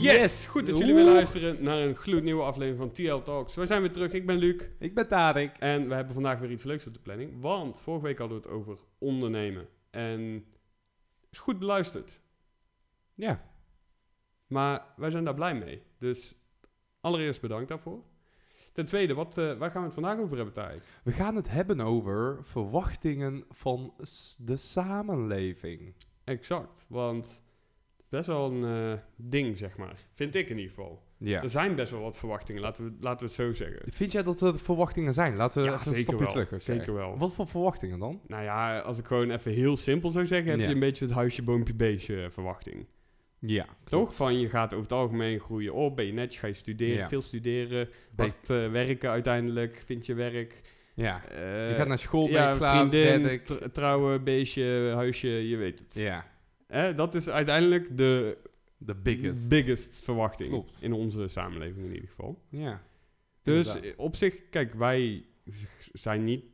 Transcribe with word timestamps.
Yes! 0.00 0.46
Goed 0.46 0.66
dat 0.66 0.78
jullie 0.78 0.94
weer 0.94 1.04
luisteren 1.04 1.62
naar 1.62 1.78
een 1.78 1.94
gloednieuwe 1.94 2.42
aflevering 2.42 2.78
van 2.78 2.90
TL 2.90 3.22
Talks. 3.22 3.54
We 3.54 3.66
zijn 3.66 3.80
weer 3.80 3.92
terug. 3.92 4.12
Ik 4.12 4.26
ben 4.26 4.36
Luc. 4.36 4.62
Ik 4.78 4.94
ben 4.94 5.08
Tarek. 5.08 5.56
En 5.58 5.88
we 5.88 5.94
hebben 5.94 6.14
vandaag 6.14 6.38
weer 6.38 6.50
iets 6.50 6.62
leuks 6.62 6.86
op 6.86 6.94
de 6.94 7.00
planning. 7.00 7.40
Want 7.40 7.80
vorige 7.80 8.04
week 8.04 8.18
hadden 8.18 8.36
we 8.36 8.42
het 8.42 8.52
over 8.52 8.78
ondernemen. 8.98 9.68
En 9.90 10.44
is 11.30 11.38
goed 11.38 11.58
beluisterd. 11.58 12.20
Ja. 13.14 13.50
Maar 14.46 14.84
wij 14.96 15.10
zijn 15.10 15.24
daar 15.24 15.34
blij 15.34 15.54
mee. 15.54 15.82
Dus 15.98 16.34
allereerst 17.00 17.40
bedankt 17.40 17.68
daarvoor. 17.68 18.02
Ten 18.72 18.86
tweede, 18.86 19.14
wat, 19.14 19.38
eh, 19.38 19.58
waar 19.58 19.70
gaan 19.70 19.80
we 19.80 19.86
het 19.86 19.94
vandaag 19.94 20.18
over 20.18 20.36
hebben, 20.36 20.54
Tarek? 20.54 20.82
We 21.02 21.12
gaan 21.12 21.36
het 21.36 21.50
hebben 21.50 21.80
over 21.80 22.38
verwachtingen 22.42 23.44
van 23.50 23.94
de 24.38 24.56
samenleving. 24.56 25.94
Exact. 26.24 26.84
Want 26.88 27.44
best 28.08 28.26
wel 28.26 28.50
een 28.50 28.92
eh, 28.92 28.98
ding, 29.16 29.58
zeg 29.58 29.76
maar. 29.76 29.96
Vind 30.14 30.34
ik 30.34 30.48
in 30.48 30.56
ieder 30.56 30.70
geval. 30.74 31.02
Ja. 31.18 31.42
Er 31.42 31.50
zijn 31.50 31.74
best 31.74 31.90
wel 31.90 32.00
wat 32.00 32.16
verwachtingen, 32.16 32.62
laten 32.62 32.84
we, 32.84 32.90
laten 33.00 33.18
we 33.18 33.24
het 33.24 33.34
zo 33.34 33.52
zeggen. 33.52 33.92
Vind 33.92 34.12
jij 34.12 34.22
dat 34.22 34.40
er 34.40 34.58
verwachtingen 34.58 35.14
zijn? 35.14 35.36
Laten 35.36 35.62
we 35.62 35.68
Ja, 35.68 35.74
even 35.74 35.86
een 35.86 35.94
zeker 35.94 36.12
stapje 36.14 36.34
wel. 36.34 36.44
terug. 36.44 36.62
Zeker 36.62 36.94
wel. 36.94 37.18
Wat 37.18 37.32
voor 37.32 37.46
verwachtingen 37.46 37.98
dan? 37.98 38.20
Nou 38.26 38.42
ja, 38.42 38.78
als 38.78 38.98
ik 38.98 39.06
gewoon 39.06 39.30
even 39.30 39.52
heel 39.52 39.76
simpel 39.76 40.10
zou 40.10 40.26
zeggen, 40.26 40.50
heb 40.50 40.60
Ja. 40.60 40.66
je 40.66 40.72
een 40.74 40.80
beetje 40.80 41.04
het 41.04 41.14
huisje, 41.14 41.42
boompje, 41.42 41.74
beestje 41.74 42.22
eh, 42.22 42.30
verwachting. 42.30 42.86
Ja. 43.38 43.66
Toch? 43.84 44.14
Van 44.14 44.38
je 44.38 44.48
gaat 44.48 44.72
over 44.72 44.82
het 44.84 44.92
algemeen 44.92 45.40
groeien 45.40 45.72
op, 45.74 45.96
ben 45.96 46.06
je 46.06 46.12
netjes, 46.12 46.40
ga 46.40 46.46
je 46.46 46.52
studeren, 46.52 46.96
Ja. 46.96 47.08
veel 47.08 47.22
studeren, 47.22 47.88
wat 48.16 48.30
eh, 48.50 48.70
werken 48.70 49.10
uiteindelijk, 49.10 49.82
vind 49.84 50.06
je 50.06 50.14
werk. 50.14 50.60
Ja. 50.94 51.22
Je 51.68 51.74
gaat 51.76 51.88
naar 51.88 51.98
school, 51.98 52.28
ben 52.30 52.48
je 52.50 52.56
klaar, 52.56 52.76
vriendin, 52.76 53.40
tr- 53.44 53.54
trouwen, 53.72 54.24
beestje, 54.24 54.92
huisje, 54.94 55.28
je 55.28 55.56
weet 55.56 55.78
het. 55.78 55.94
Ja. 55.94 56.26
Hè, 56.66 56.94
dat 56.94 57.14
is 57.14 57.28
uiteindelijk 57.28 57.96
de 57.96 58.38
The 58.86 58.94
biggest. 58.94 59.48
biggest 59.48 59.96
verwachting 59.98 60.48
Klopt. 60.48 60.76
in 60.80 60.92
onze 60.92 61.28
samenleving 61.28 61.86
in 61.86 61.92
ieder 61.94 62.08
geval. 62.08 62.42
Ja. 62.48 62.82
Dus 63.42 63.66
Inderdaad. 63.66 63.96
op 63.96 64.16
zich, 64.16 64.48
kijk, 64.50 64.74
wij 64.74 65.24
zijn 65.92 66.24
niet 66.24 66.44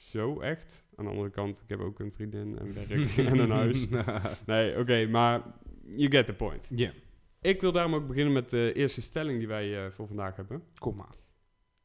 zo 0.00 0.40
echt. 0.40 0.84
Aan 0.96 1.04
de 1.04 1.10
andere 1.10 1.30
kant, 1.30 1.60
ik 1.62 1.68
heb 1.68 1.80
ook 1.80 1.98
een 1.98 2.12
vriendin 2.12 2.58
en 2.58 2.74
werk 2.74 3.16
en 3.32 3.38
een 3.38 3.50
huis. 3.50 3.86
Nee, 4.46 4.78
oké, 4.78 5.06
maar 5.06 5.42
you 5.84 6.10
get 6.10 6.26
the 6.26 6.34
point. 6.34 6.68
Ja. 6.74 6.92
Ik 7.40 7.60
wil 7.60 7.72
daarom 7.72 7.94
ook 7.94 8.06
beginnen 8.06 8.32
met 8.32 8.50
de 8.50 8.72
eerste 8.74 9.02
stelling 9.02 9.38
die 9.38 9.48
wij 9.48 9.84
eh, 9.84 9.90
voor 9.90 10.06
vandaag 10.06 10.36
hebben. 10.36 10.62
Kom 10.78 10.96
maar. 10.96 11.14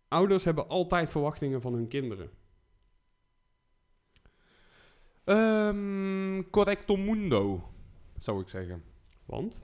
Ouders 0.08 0.44
hebben 0.44 0.68
altijd 0.68 1.12
verwachtingen 1.12 1.62
van 1.62 1.74
hun 1.74 1.88
kinderen. 1.88 2.30
Ehm 5.24 6.42
correcto 6.52 6.96
mundo, 6.98 7.70
zou 8.24 8.42
ik 8.42 8.50
zeggen. 8.50 8.84
Want? 9.26 9.62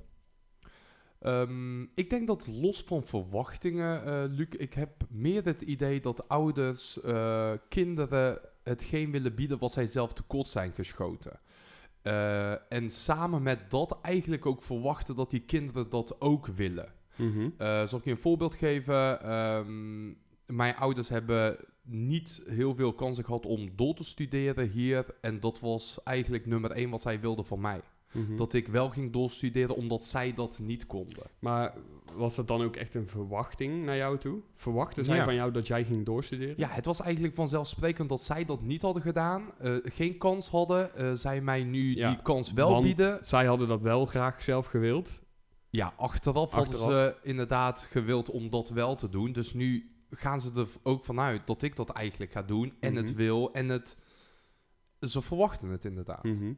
Ehm, 1.19 1.81
ik 1.81 2.09
denk 2.09 2.27
dat 2.27 2.47
los 2.47 2.83
van 2.83 3.03
verwachtingen, 3.03 4.05
eh, 4.05 4.23
Luc, 4.27 4.47
ik 4.49 4.73
heb 4.73 5.03
meer 5.09 5.43
het 5.45 5.61
idee 5.61 5.99
dat 5.99 6.27
ouders 6.27 7.01
eh, 7.01 7.51
kinderen 7.69 8.39
hetgeen 8.63 9.11
willen 9.11 9.35
bieden 9.35 9.59
wat 9.59 9.71
zij 9.71 9.87
zelf 9.87 10.13
tekort 10.13 10.47
zijn 10.47 10.71
geschoten. 10.71 11.39
Eh, 12.03 12.71
en 12.71 12.89
samen 12.89 13.43
met 13.43 13.71
dat 13.71 13.99
eigenlijk 14.01 14.45
ook 14.45 14.61
verwachten 14.61 15.15
dat 15.15 15.29
die 15.29 15.39
kinderen 15.45 15.89
dat 15.89 16.21
ook 16.21 16.47
willen. 16.47 16.93
Eh, 17.57 17.87
zal 17.87 17.99
ik 17.99 18.05
je 18.05 18.11
een 18.11 18.17
voorbeeld 18.17 18.55
geven? 18.55 19.21
Ehm, 19.21 20.05
mijn 20.45 20.75
ouders 20.75 21.09
hebben 21.09 21.57
niet 21.81 22.43
heel 22.47 22.75
veel 22.75 22.93
kansen 22.93 23.25
gehad 23.25 23.45
om 23.45 23.75
door 23.75 23.95
te 23.95 24.03
studeren 24.03 24.69
hier. 24.69 25.05
En 25.21 25.39
dat 25.39 25.59
was 25.59 26.03
eigenlijk 26.03 26.45
nummer 26.45 26.71
één 26.71 26.89
wat 26.89 27.01
zij 27.01 27.19
wilden 27.19 27.45
van 27.45 27.61
mij. 27.61 27.81
Mhm. 28.13 28.35
Dat 28.35 28.53
ik 28.53 28.67
wel 28.67 28.89
ging 28.89 29.11
doorstuderen 29.13 29.75
omdat 29.75 30.05
zij 30.05 30.33
dat 30.33 30.59
niet 30.61 30.85
konden. 30.87 31.23
Maar 31.39 31.73
was 32.15 32.35
dat 32.35 32.47
dan 32.47 32.61
ook 32.61 32.75
echt 32.75 32.95
een 32.95 33.07
verwachting 33.07 33.85
naar 33.85 33.95
jou 33.97 34.17
toe? 34.17 34.39
Verwachten 34.55 35.05
zij 35.05 35.15
Ja. 35.15 35.23
van 35.23 35.33
jou 35.35 35.51
dat 35.51 35.67
jij 35.67 35.83
ging 35.83 36.05
doorstuderen? 36.05 36.53
Ja, 36.57 36.67
het 36.69 36.85
was 36.85 37.01
eigenlijk 37.01 37.35
vanzelfsprekend 37.35 38.09
dat 38.09 38.21
zij 38.21 38.45
dat 38.45 38.61
niet 38.61 38.81
hadden 38.81 39.01
gedaan. 39.01 39.51
eh, 39.59 39.75
geen 39.83 40.17
kans 40.17 40.49
hadden. 40.49 40.95
eh, 40.95 41.11
zij 41.13 41.41
mij 41.41 41.63
nu 41.63 41.95
Ja, 41.95 42.09
die 42.09 42.21
kans 42.21 42.53
wel 42.53 42.81
bieden. 42.81 43.25
Zij 43.25 43.45
hadden 43.45 43.67
dat 43.67 43.81
wel 43.81 44.05
graag 44.05 44.41
zelf 44.41 44.65
gewild. 44.65 45.21
Ja, 45.69 45.93
achteraf, 45.97 46.51
hadden 46.51 46.77
ze 46.77 47.15
inderdaad 47.23 47.87
gewild 47.91 48.29
om 48.29 48.49
dat 48.49 48.69
wel 48.69 48.95
te 48.95 49.09
doen. 49.09 49.31
Dus 49.31 49.53
nu 49.53 49.91
gaan 50.09 50.41
ze 50.41 50.51
er 50.55 50.67
ook 50.83 51.05
vanuit 51.05 51.47
dat 51.47 51.61
ik 51.61 51.75
dat 51.75 51.89
eigenlijk 51.89 52.31
ga 52.31 52.41
doen. 52.41 52.73
En 52.79 52.95
het 52.95 53.07
Mhm. 53.09 53.15
wil. 53.17 53.53
En 53.53 53.69
het... 53.69 53.97
Ze 54.99 55.21
verwachten 55.21 55.69
het 55.69 55.85
inderdaad. 55.85 56.23
Mhm. 56.23 56.53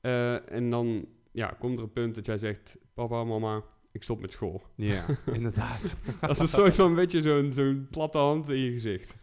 Eh, 0.00 0.52
en 0.52 0.70
dan 0.70 1.06
ja, 1.32 1.56
komt 1.58 1.78
er 1.78 1.84
een 1.84 1.92
punt 1.92 2.14
dat 2.14 2.26
jij 2.26 2.38
zegt... 2.38 2.76
Papa, 2.94 3.24
mama, 3.24 3.62
ik 3.92 4.02
stop 4.02 4.20
met 4.20 4.30
school. 4.30 4.62
Ja, 4.74 5.06
inderdaad. 5.32 5.96
Dat 6.20 6.30
is 6.30 6.38
een 6.38 6.48
soort 6.48 6.74
van 6.74 6.86
een 6.86 6.94
beetje 6.94 7.22
zo'n 7.22 7.52
zo'n 7.52 7.86
platte 7.90 8.18
hand 8.18 8.48
in 8.48 8.58
je 8.58 8.72
gezicht. 8.72 9.14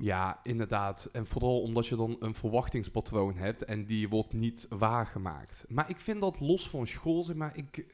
Ja, 0.00 0.40
inderdaad. 0.42 1.08
En 1.12 1.26
vooral 1.26 1.60
omdat 1.60 1.86
je 1.86 1.96
dan 1.96 2.16
een 2.20 2.34
verwachtingspatroon 2.34 3.36
hebt 3.36 3.64
en 3.64 3.84
die 3.84 4.08
wordt 4.08 4.32
niet 4.32 4.66
waargemaakt. 4.68 5.64
Maar 5.68 5.90
ik 5.90 6.00
vind 6.00 6.20
dat 6.20 6.40
los 6.40 6.68
van 6.68 6.86
school, 6.86 7.22
zeg 7.22 7.36
maar, 7.36 7.56
ik, 7.56 7.86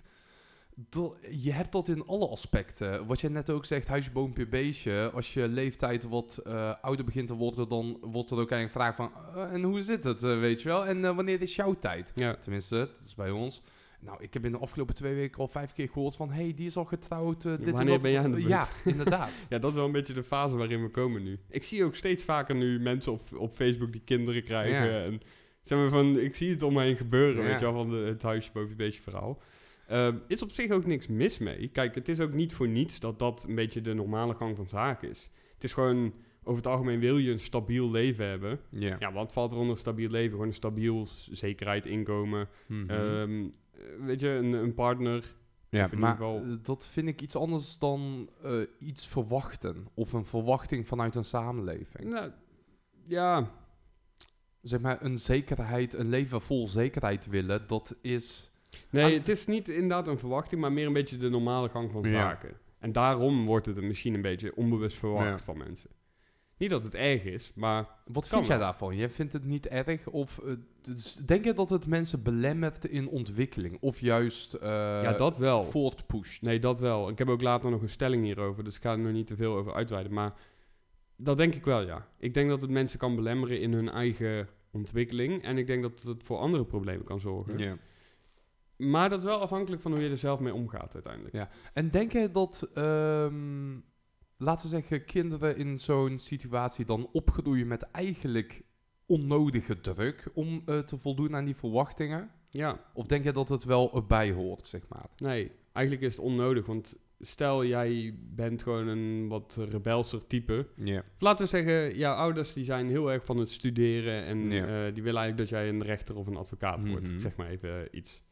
dat- 0.89 1.17
je 1.31 1.53
hebt 1.53 1.73
dat 1.73 1.89
in 1.89 2.07
alle 2.07 2.29
aspecten. 2.29 3.07
Wat 3.07 3.21
jij 3.21 3.31
net 3.31 3.51
ook 3.51 3.65
zegt, 3.65 3.89
huisje, 3.89 4.11
boompje, 4.11 4.47
beestje. 4.47 5.11
Als 5.15 5.35
je 5.35 5.49
leeftijd 5.49 6.05
wat 6.05 6.41
eh, 6.45 6.73
ouder 6.81 7.05
begint 7.05 7.29
te 7.29 7.35
worden, 7.35 7.69
dan 7.69 7.99
wordt 8.01 8.31
er 8.31 8.39
ook 8.39 8.51
eigenlijk 8.51 8.73
gevraagd 8.73 8.97
van, 8.97 9.11
eh, 9.35 9.53
en 9.53 9.63
hoe 9.63 9.83
zit 9.83 10.05
het, 10.05 10.23
eh, 10.23 10.39
weet 10.39 10.63
je 10.63 10.69
wel? 10.69 10.87
En 10.87 11.15
wanneer 11.17 11.43
is 11.43 11.57
jouw 11.57 11.75
tijd? 11.75 12.13
Ja. 12.15 12.35
Tenminste, 12.37 12.77
dat 12.77 13.05
is 13.05 13.15
bij 13.15 13.31
ons. 13.31 13.63
Nou, 14.01 14.23
ik 14.23 14.35
heb 14.35 14.45
in 14.45 14.53
de 14.53 14.59
afgelopen 14.59 14.95
twee 14.95 15.15
weken 15.15 15.41
al 15.41 15.49
vijf 15.49 15.73
keer 15.73 15.89
gehoord 15.89 16.17
van... 16.17 16.31
hey, 16.31 16.53
die 16.55 16.67
is 16.67 16.77
al 16.77 16.85
getrouwd, 16.85 17.43
dit 17.43 17.61
en 17.61 17.73
wanneer 17.73 17.93
dat. 17.93 18.03
ben 18.03 18.11
jij 18.11 18.21
aan 18.23 18.31
de 18.31 18.37
beurt? 18.37 18.49
Ja, 18.49 18.69
inderdaad. 18.85 19.31
ja, 19.51 19.59
dat 19.59 19.71
is 19.71 19.77
wel 19.77 19.87
een 19.87 19.93
beetje 19.93 20.13
de 20.13 20.23
fase 20.23 20.57
waarin 20.57 20.83
we 20.83 20.89
komen 20.91 21.23
nu. 21.23 21.39
Ik 21.49 21.63
zie 21.65 21.85
ook 21.85 21.95
steeds 21.95 22.23
vaker 22.23 22.55
nu 22.55 22.81
mensen 22.81 23.13
op, 23.13 23.21
op 23.37 23.51
Facebook 23.51 23.93
die 23.93 24.03
kinderen 24.05 24.45
krijgen. 24.45 24.91
Ja. 24.93 25.05
En, 25.05 25.21
zeg 25.63 25.79
maar 25.79 25.89
van, 25.89 26.19
ik 26.19 26.35
zie 26.35 26.51
het 26.51 26.63
om 26.63 26.73
me 26.73 26.83
heen 26.83 26.97
gebeuren, 26.97 27.43
Ja. 27.43 27.49
weet 27.49 27.59
je 27.59 27.65
wel, 27.65 27.75
van 27.75 27.91
de, 27.91 27.97
het 27.97 28.23
huisje 28.23 28.51
boven 28.53 28.71
een 28.71 28.77
beetje 28.77 29.03
verhaal. 29.03 29.39
Ehm, 29.89 30.17
is 30.27 30.43
op 30.43 30.51
zich 30.51 30.71
ook 30.71 30.87
niks 30.87 31.07
mis 31.07 31.39
mee. 31.39 31.69
Kijk, 31.69 31.95
het 31.95 32.09
is 32.09 32.21
ook 32.21 32.33
niet 32.33 32.55
voor 32.55 32.69
niets 32.69 33.01
dat 33.01 33.19
dat 33.19 33.45
een 33.49 33.55
beetje 33.55 33.81
de 33.81 33.95
normale 33.95 34.35
gang 34.35 34.57
van 34.57 34.67
zaken 34.67 35.09
is. 35.09 35.31
Het 35.55 35.65
is 35.65 35.73
gewoon, 35.73 36.15
over 36.43 36.57
het 36.57 36.67
algemeen 36.67 37.01
wil 37.01 37.19
je 37.19 37.31
een 37.31 37.41
stabiel 37.41 37.91
leven 37.91 38.27
hebben. 38.27 38.61
Ja. 38.71 38.97
Ja, 38.99 39.13
wat 39.13 39.33
valt 39.33 39.53
er 39.53 39.59
onder 39.59 39.79
stabiel 39.79 40.11
leven? 40.11 40.31
Gewoon 40.31 40.47
een 40.47 40.53
stabiel 40.55 41.07
zekerheid, 41.31 41.87
inkomen. 41.87 42.49
Mhm. 42.67 42.91
Ehm, 42.91 43.45
eh, 43.45 44.05
weet 44.05 44.21
je, 44.21 44.29
een, 44.29 44.53
een 44.53 44.75
partner. 44.75 45.37
Ja, 45.71 45.89
maar 45.97 46.21
eh, 46.21 46.41
dat 46.63 46.89
vind 46.89 47.09
ik 47.09 47.21
iets 47.21 47.37
anders 47.37 47.79
dan 47.79 48.31
eh, 48.43 48.61
iets 48.79 49.07
verwachten. 49.07 49.87
Of 49.95 50.13
een 50.13 50.27
verwachting 50.27 50.87
vanuit 50.87 51.15
een 51.15 51.25
samenleving. 51.25 52.11
Nou, 52.11 52.31
ja, 53.07 53.51
Zeg 54.63 54.81
maar, 54.81 55.03
een 55.03 55.19
zekerheid, 55.19 55.95
een 55.95 56.09
leven 56.09 56.41
vol 56.41 56.69
zekerheid 56.69 57.27
willen, 57.27 57.67
dat 57.67 57.97
is... 58.01 58.51
Nee, 58.91 59.19
het 59.19 59.29
is 59.29 59.47
niet 59.47 59.69
inderdaad 59.69 60.09
een 60.09 60.19
verwachting, 60.19 60.61
maar 60.61 60.73
meer 60.73 60.87
een 60.87 60.93
beetje 60.93 61.17
de 61.17 61.29
normale 61.29 61.69
gang 61.69 61.91
van 61.93 62.03
Ja. 62.03 62.09
zaken. 62.11 62.57
En 62.79 62.93
daarom 62.93 63.47
wordt 63.47 63.67
het 63.67 63.81
misschien 63.83 64.15
een 64.15 64.23
beetje 64.23 64.57
onbewust 64.57 64.97
verwacht 64.97 65.27
Ja. 65.27 65.39
van 65.39 65.57
mensen. 65.59 65.91
Niet 66.57 66.71
dat 66.71 66.85
het 66.85 66.95
erg 66.95 67.25
is, 67.25 67.53
maar 67.55 67.89
Wat 68.07 68.29
vind 68.29 68.47
jij 68.47 68.59
wel. 68.59 68.67
daarvan? 68.67 68.97
Jij 68.97 69.09
vindt 69.09 69.33
het 69.33 69.45
niet 69.45 69.67
erg? 69.69 70.07
Of 70.09 70.39
eh, 70.39 70.53
dus 70.83 71.15
denk 71.15 71.45
je 71.45 71.53
dat 71.53 71.71
het 71.71 71.87
mensen 71.87 72.23
belemmert 72.23 72.85
in 72.85 73.09
ontwikkeling? 73.09 73.77
Of 73.81 74.01
juist 74.01 74.55
eh 74.55 74.69
ja, 75.03 75.13
dat 75.13 75.37
wel. 75.37 75.63
voortpusht? 75.63 76.43
Nee, 76.43 76.59
dat 76.59 76.81
wel. 76.81 77.09
Ik 77.09 77.19
heb 77.19 77.29
ook 77.29 77.43
later 77.43 77.71
nog 77.71 77.83
een 77.83 77.89
stelling 77.89 78.25
hierover, 78.25 78.65
dus 78.65 78.77
ik 78.77 78.83
ga 78.83 78.91
er 78.93 78.99
nog 78.99 79.13
niet 79.13 79.27
te 79.27 79.37
veel 79.37 79.55
over 79.57 79.75
uitweiden. 79.75 80.13
Maar 80.13 80.33
dat 81.17 81.37
denk 81.37 81.55
ik 81.55 81.65
wel, 81.65 81.81
ja. 81.87 82.09
Ik 82.19 82.35
denk 82.35 82.49
dat 82.49 82.61
het 82.61 82.71
mensen 82.71 82.99
kan 82.99 83.17
belemmeren 83.17 83.61
in 83.61 83.73
hun 83.73 83.89
eigen 83.91 84.49
ontwikkeling. 84.71 85.43
En 85.43 85.59
ik 85.59 85.67
denk 85.67 85.83
dat 85.83 86.03
het 86.03 86.23
voor 86.23 86.39
andere 86.39 86.65
problemen 86.65 87.05
kan 87.05 87.21
zorgen. 87.21 87.59
Ja. 87.59 87.77
Maar 88.79 89.09
dat 89.09 89.19
is 89.19 89.25
wel 89.25 89.41
afhankelijk 89.41 89.83
van 89.83 89.93
hoe 89.93 90.03
je 90.03 90.11
er 90.11 90.19
zelf 90.19 90.41
mee 90.41 90.55
omgaat 90.55 90.95
uiteindelijk. 90.95 91.35
Ja. 91.35 91.49
En 91.73 91.91
denk 91.91 92.13
je 92.13 92.31
dat, 92.31 92.71
ehm, 92.75 93.79
laten 94.37 94.65
we 94.65 94.69
zeggen, 94.69 95.05
kinderen 95.05 95.57
in 95.57 95.79
zo'n 95.79 96.19
situatie 96.19 96.85
dan 96.85 97.09
opgroeien 97.13 97.67
met 97.67 97.83
eigenlijk 97.83 98.63
onnodige 99.07 99.81
druk 99.81 100.29
om 100.35 100.63
eh, 100.67 100.79
te 100.79 100.99
voldoen 100.99 101.37
aan 101.37 101.45
die 101.45 101.57
verwachtingen? 101.57 102.31
ja. 102.51 102.81
Of 102.95 103.07
denk 103.07 103.25
je 103.25 103.33
dat 103.33 103.49
het 103.49 103.65
wel 103.65 103.95
erbij 103.95 104.33
hoort, 104.33 104.69
zeg 104.69 104.89
maar? 104.89 105.07
Nee, 105.17 105.51
eigenlijk 105.73 106.07
is 106.07 106.17
het 106.17 106.25
onnodig. 106.25 106.67
Want 106.67 106.97
stel 107.21 107.65
jij 107.65 108.19
bent 108.21 108.63
gewoon 108.63 108.87
een 108.87 109.29
wat 109.29 109.59
rebelser 109.71 110.27
type. 110.27 110.67
Ja. 110.77 111.03
Laten 111.19 111.45
we 111.45 111.51
zeggen, 111.51 111.97
jouw 111.97 112.15
ouders 112.15 112.53
die 112.53 112.65
zijn 112.65 112.89
heel 112.89 113.13
erg 113.13 113.25
van 113.25 113.37
het 113.37 113.51
studeren. 113.51 114.25
En 114.25 114.53
eh, 114.53 114.95
die 114.95 115.03
willen 115.03 115.21
eigenlijk 115.21 115.37
dat 115.37 115.49
jij 115.49 115.69
een 115.69 115.83
rechter 115.83 116.17
of 116.17 116.27
een 116.27 116.37
advocaat 116.37 116.89
wordt. 116.89 117.09
Mhm. 117.09 117.19
Zeg 117.19 117.37
maar 117.37 117.49
even 117.49 117.89
iets. 117.97 118.23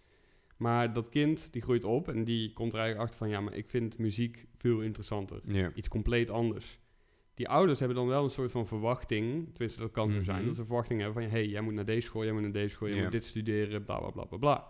Maar 0.56 0.92
dat 0.92 1.08
kind 1.08 1.52
die 1.52 1.62
groeit 1.62 1.84
op 1.84 2.08
en 2.08 2.24
die 2.24 2.52
komt 2.52 2.72
er 2.72 2.78
eigenlijk 2.78 3.08
achter 3.08 3.26
van... 3.26 3.28
ja, 3.34 3.40
maar 3.40 3.54
ik 3.54 3.68
vind 3.68 3.98
muziek 3.98 4.46
veel 4.56 4.80
interessanter. 4.80 5.40
Iets 5.74 5.88
compleet 5.88 6.30
anders. 6.30 6.80
Die 7.34 7.48
ouders 7.48 7.78
hebben 7.78 7.96
dan 7.96 8.06
wel 8.06 8.24
een 8.24 8.30
soort 8.30 8.50
van 8.50 8.66
verwachting... 8.66 9.48
tenminste, 9.48 9.80
dat 9.80 9.90
kan 9.90 10.12
zo 10.12 10.22
zijn... 10.22 10.38
Mhm. 10.38 10.46
dat 10.46 10.56
ze 10.56 10.64
verwachting 10.64 11.00
hebben 11.00 11.22
van... 11.22 11.30
hé, 11.30 11.38
hey, 11.38 11.46
jij 11.46 11.60
moet 11.60 11.74
naar 11.74 11.84
deze 11.84 12.06
school, 12.06 12.24
jij 12.24 12.32
moet 12.32 12.42
naar 12.42 12.52
deze 12.52 12.68
school... 12.68 12.88
jij 12.88 13.02
moet 13.02 13.12
dit 13.12 13.24
studeren, 13.24 13.84
bla, 13.84 13.98
bla, 13.98 14.10
bla, 14.10 14.24
bla, 14.24 14.38
bla. 14.38 14.66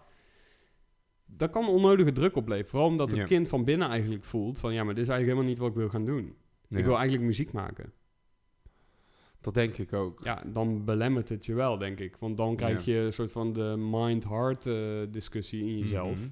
dat 1.27 1.50
kan 1.50 1.69
onnodige 1.69 2.12
druk 2.12 2.37
opleveren. 2.37 2.71
Vooral 2.71 2.89
omdat 2.89 3.11
het 3.11 3.27
kind 3.27 3.49
van 3.49 3.65
binnen 3.65 3.89
eigenlijk 3.89 4.25
voelt 4.25 4.59
van... 4.59 4.75
ja, 4.75 4.85
maar 4.85 4.94
dit 4.94 5.03
is 5.03 5.11
eigenlijk 5.11 5.39
helemaal 5.39 5.49
niet 5.49 5.59
wat 5.59 5.69
ik 5.69 5.77
wil 5.77 5.89
gaan 5.89 6.06
doen. 6.06 6.35
Ik 6.69 6.85
wil 6.85 6.94
eigenlijk 6.94 7.25
muziek 7.25 7.53
maken. 7.53 7.93
Dat 9.46 9.54
denk 9.54 9.78
ik 9.78 9.93
ook. 9.93 10.20
Ja, 10.25 10.43
dan 10.46 10.84
belemmert 10.84 11.28
het 11.28 11.46
je 11.46 11.54
wel, 11.54 11.78
denk 11.78 11.98
ik. 11.98 12.16
Want 12.16 12.37
dan 12.37 12.56
krijg 12.56 12.84
je 12.84 12.96
een 12.96 13.12
soort 13.12 13.32
van 13.32 13.52
de 13.52 13.75
mind-heart 13.78 14.66
eh, 14.66 14.75
discussie 15.10 15.60
in 15.60 15.78
jezelf. 15.78 16.16
Mhm. 16.16 16.28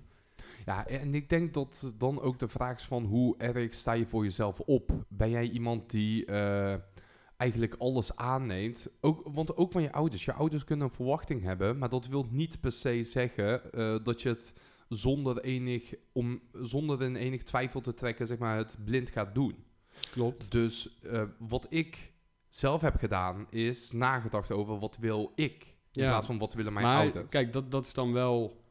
Ja, 0.65 0.87
en 0.87 1.15
ik 1.15 1.29
denk 1.29 1.55
dat 1.55 1.93
dan 1.99 2.21
ook 2.21 2.39
de 2.39 2.49
vraag 2.49 2.77
is 2.77 2.85
van 2.85 3.05
hoe 3.05 3.37
erg 3.39 3.75
sta 3.75 3.93
je 3.93 4.07
voor 4.07 4.25
jezelf 4.25 4.61
op? 4.61 4.93
Ben 5.09 5.31
jij 5.31 5.49
iemand 5.49 5.91
die 5.91 6.25
eh, 6.25 6.75
eigenlijk 7.37 7.75
alles 7.79 8.17
aanneemt? 8.17 8.89
Ook, 9.01 9.29
want 9.33 9.57
ook 9.57 9.73
van 9.73 9.83
je 9.83 9.93
ouders. 9.93 10.25
Je 10.25 10.33
ouders 10.33 10.65
kunnen 10.65 10.87
een 10.87 10.95
verwachting 10.95 11.43
hebben, 11.43 11.79
maar 11.79 11.89
dat 11.89 12.07
wil 12.07 12.27
niet 12.31 12.61
per 12.61 12.73
se 12.73 13.05
zeggen 13.05 13.73
eh, 13.73 13.97
dat 14.03 14.23
je 14.23 14.29
het 14.29 14.53
zonder, 14.89 15.41
enig, 15.41 15.95
om, 16.13 16.41
zonder 16.53 17.03
in 17.03 17.17
enig 17.17 17.43
twijfel 17.43 17.81
te 17.81 17.95
trekken, 17.95 18.27
zeg 18.27 18.39
maar, 18.39 18.57
het 18.57 18.77
blind 18.85 19.11
gaat 19.11 19.35
doen. 19.35 19.55
Klopt. 20.11 20.51
Dus 20.51 21.01
wat 21.39 21.67
ik 21.69 22.13
zelf 22.55 22.81
heb 22.81 22.97
gedaan, 22.97 23.47
is 23.51 23.93
nagedacht 23.93 24.53
over 24.53 24.79
wat 24.79 24.97
wil 25.01 25.33
ik, 25.35 25.63
in 25.93 26.03
Ja. 26.03 26.09
plaats 26.09 26.27
van 26.27 26.39
wat 26.39 26.55
willen 26.55 26.73
mijn 26.73 26.87
maar 26.87 27.03
ouders. 27.03 27.29
kijk, 27.29 27.53
dat, 27.53 27.71
dat 27.71 27.87
is 27.87 27.95
dan 27.95 28.13
wel 28.13 28.63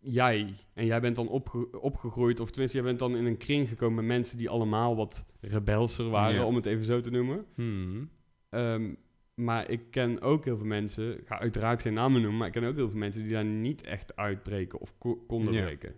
jij. 0.00 0.54
En 0.74 0.86
jij 0.86 1.00
bent 1.00 1.16
dan 1.16 1.28
opge- 1.28 1.80
opgegroeid, 1.80 2.40
of 2.40 2.50
tenminste, 2.50 2.76
jij 2.76 2.86
bent 2.86 2.98
dan 2.98 3.16
in 3.16 3.24
een 3.26 3.36
kring 3.36 3.68
gekomen 3.68 3.94
met 3.96 4.04
mensen 4.04 4.38
die 4.38 4.48
allemaal 4.48 4.96
wat 4.96 5.24
rebelser 5.40 6.08
waren, 6.10 6.34
Ja. 6.34 6.44
om 6.44 6.54
het 6.54 6.66
even 6.66 6.84
zo 6.84 7.00
te 7.00 7.10
noemen. 7.10 7.44
Hmm. 7.54 8.10
Ehm, 8.50 8.94
maar 9.34 9.70
ik 9.70 9.90
ken 9.90 10.20
ook 10.20 10.44
heel 10.44 10.56
veel 10.56 10.66
mensen, 10.66 11.18
ik 11.18 11.26
ga 11.26 11.38
uiteraard 11.40 11.80
geen 11.80 11.94
namen 11.94 12.20
noemen, 12.20 12.38
maar 12.38 12.46
ik 12.46 12.52
ken 12.52 12.64
ook 12.64 12.76
heel 12.76 12.88
veel 12.90 12.98
mensen 12.98 13.22
die 13.22 13.32
daar 13.32 13.44
niet 13.44 13.82
echt 13.82 14.16
uitbreken 14.16 14.80
of 14.80 14.98
ko- 14.98 15.24
konden 15.26 15.54
Ja. 15.54 15.62
breken. 15.62 15.94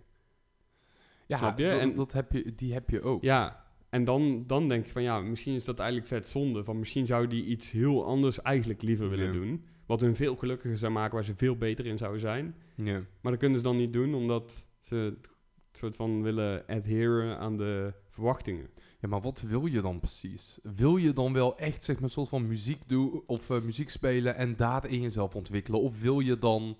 Ja, 1.25 1.37
Snap 1.37 1.57
je? 1.57 1.69
dat, 1.69 1.79
En- 1.79 1.93
dat 1.93 2.11
heb 2.11 2.31
je, 2.31 2.55
die 2.55 2.73
heb 2.73 2.89
je 2.89 3.01
ook. 3.01 3.21
Ja, 3.23 3.62
en 3.93 4.03
dan, 4.03 4.43
dan 4.47 4.67
denk 4.67 4.85
je 4.85 4.91
van 4.91 5.03
ja, 5.03 5.19
misschien 5.19 5.55
is 5.55 5.65
dat 5.65 5.79
eigenlijk 5.79 6.09
vet 6.09 6.27
zonde. 6.27 6.63
Van 6.63 6.79
misschien 6.79 7.05
zou 7.05 7.27
die 7.27 7.45
iets 7.45 7.71
heel 7.71 8.05
anders 8.05 8.41
eigenlijk 8.41 8.81
liever 8.81 9.09
willen 9.09 9.33
doen. 9.33 9.65
Wat 9.85 10.01
hun 10.01 10.15
veel 10.15 10.35
gelukkiger 10.35 10.77
zou 10.77 10.91
maken, 10.91 11.15
waar 11.15 11.23
ze 11.23 11.35
veel 11.35 11.57
beter 11.57 11.85
in 11.85 11.97
zouden 11.97 12.21
zijn. 12.21 12.55
Ja. 12.75 13.03
Maar 13.21 13.31
dat 13.31 13.37
kunnen 13.37 13.57
ze 13.57 13.63
dan 13.63 13.75
niet 13.75 13.93
doen, 13.93 14.13
omdat 14.13 14.65
ze 14.79 14.95
het 14.95 15.77
soort 15.77 15.95
van 15.95 16.21
willen 16.21 16.65
adheren 16.67 17.37
aan 17.37 17.57
de 17.57 17.93
verwachtingen. 18.09 18.69
Ja, 18.99 19.07
maar 19.07 19.21
wat 19.21 19.41
wil 19.41 19.65
je 19.65 19.81
dan 19.81 19.99
precies? 19.99 20.59
Wil 20.75 20.97
je 20.97 21.13
dan 21.13 21.33
wel 21.33 21.57
echt 21.57 21.83
zeg 21.83 21.95
maar, 21.95 22.03
een 22.03 22.09
soort 22.09 22.29
van 22.29 22.47
muziek 22.47 22.81
doen 22.87 23.23
of 23.25 23.49
eh, 23.49 23.61
muziek 23.61 23.89
spelen 23.89 24.35
en 24.35 24.55
daarin 24.55 25.01
jezelf 25.01 25.35
ontwikkelen? 25.35 25.81
Of 25.81 26.01
wil 26.01 26.19
je 26.19 26.39
dan 26.39 26.77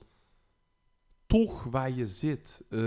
toch 1.41 1.63
waar 1.63 1.91
je 1.91 2.06
zit? 2.07 2.63
eh, 2.69 2.80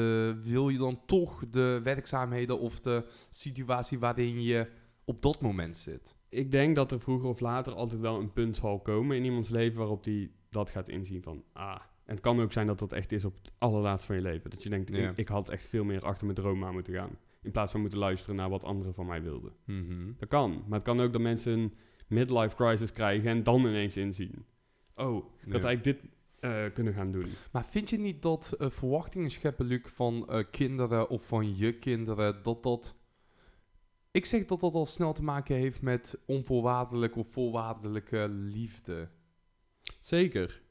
wil 0.43 0.69
je 0.69 0.78
dan 0.78 1.00
toch 1.06 1.44
de 1.50 1.81
werkzaamheden 1.82 2.58
of 2.58 2.81
de 2.81 3.04
situatie 3.31 3.98
waarin 3.98 4.43
je 4.43 4.66
op 5.04 5.22
dat 5.22 5.40
moment 5.40 5.76
zit? 5.76 6.14
Ik 6.28 6.50
denk 6.50 6.76
dat 6.76 6.93
er 6.93 7.00
vroeger 7.00 7.28
of 7.28 7.40
later 7.40 7.72
altijd 7.75 8.00
wel 8.00 8.20
een 8.20 8.32
punt 8.32 8.56
zal 8.56 8.81
komen 8.81 9.16
in 9.16 9.25
iemands 9.25 9.48
leven 9.48 9.78
waarop 9.78 10.04
die 10.04 10.31
dat 10.50 10.70
gaat 10.70 10.88
inzien 10.88 11.22
van 11.22 11.44
ah. 11.52 11.76
En 12.04 12.12
het 12.14 12.20
kan 12.20 12.40
ook 12.40 12.52
zijn 12.52 12.66
dat 12.66 12.78
dat 12.78 12.93
echt 12.93 13.12
is 13.12 13.25
op 13.25 13.34
het 13.43 13.52
allerlaatste 13.58 14.06
van 14.06 14.16
je 14.16 14.22
leven. 14.22 14.50
Dat 14.50 14.62
je 14.62 14.69
denkt, 14.69 14.88
Ja. 14.96 15.10
ik, 15.10 15.16
ik 15.16 15.28
had 15.28 15.49
echt 15.49 15.66
veel 15.66 15.84
meer 15.84 16.04
achter 16.04 16.25
mijn 16.25 16.37
droom 16.38 16.64
aan 16.64 16.72
moeten 16.72 16.94
gaan. 16.94 17.19
In 17.42 17.50
plaats 17.50 17.72
van 17.72 17.81
moeten 17.81 17.99
luisteren 17.99 18.37
naar 18.37 18.50
wat 18.50 18.64
anderen 18.64 18.94
van 18.94 19.06
mij 19.06 19.22
wilden. 19.22 19.52
Mhm. 19.64 20.12
Dat 20.19 20.28
kan. 20.28 20.50
Maar 20.50 20.78
het 20.78 20.88
kan 20.88 21.00
ook 21.00 21.12
dat 21.12 21.20
mensen 21.22 21.52
een 21.58 21.75
midlife 22.08 22.56
crisis 22.56 22.92
krijgen 22.92 23.31
en 23.31 23.42
dan 23.42 23.60
ineens 23.66 23.96
inzien. 23.96 24.44
Oh, 24.94 25.16
ik 25.16 25.52
had 25.52 25.60
Ja. 25.62 25.66
eigenlijk 25.66 25.84
dit 25.84 26.10
eh, 26.40 26.64
kunnen 26.74 26.92
gaan 26.94 27.12
doen. 27.12 27.26
Maar 27.52 27.64
vind 27.64 27.90
je 27.90 27.98
niet 27.98 28.22
dat 28.22 28.52
eh, 28.58 28.70
verwachtingen 28.70 29.30
scheppen, 29.30 29.66
Luc, 29.66 29.80
van 29.84 30.28
eh, 30.28 30.44
kinderen 30.50 31.08
of 31.08 31.26
van 31.26 31.56
je 31.56 31.72
kinderen, 31.78 32.42
dat 32.42 32.62
dat... 32.62 32.94
Ik 34.10 34.26
zeg 34.26 34.44
dat 34.44 34.60
dat 34.60 34.74
al 34.74 34.86
snel 34.86 35.12
te 35.12 35.22
maken 35.22 35.56
heeft 35.56 35.82
met 35.82 36.18
onvoorwaardelijke 36.26 37.18
of 37.18 37.28
voorwaardelijke 37.32 38.28
liefde. 38.28 39.08
Zeker. 40.00 40.62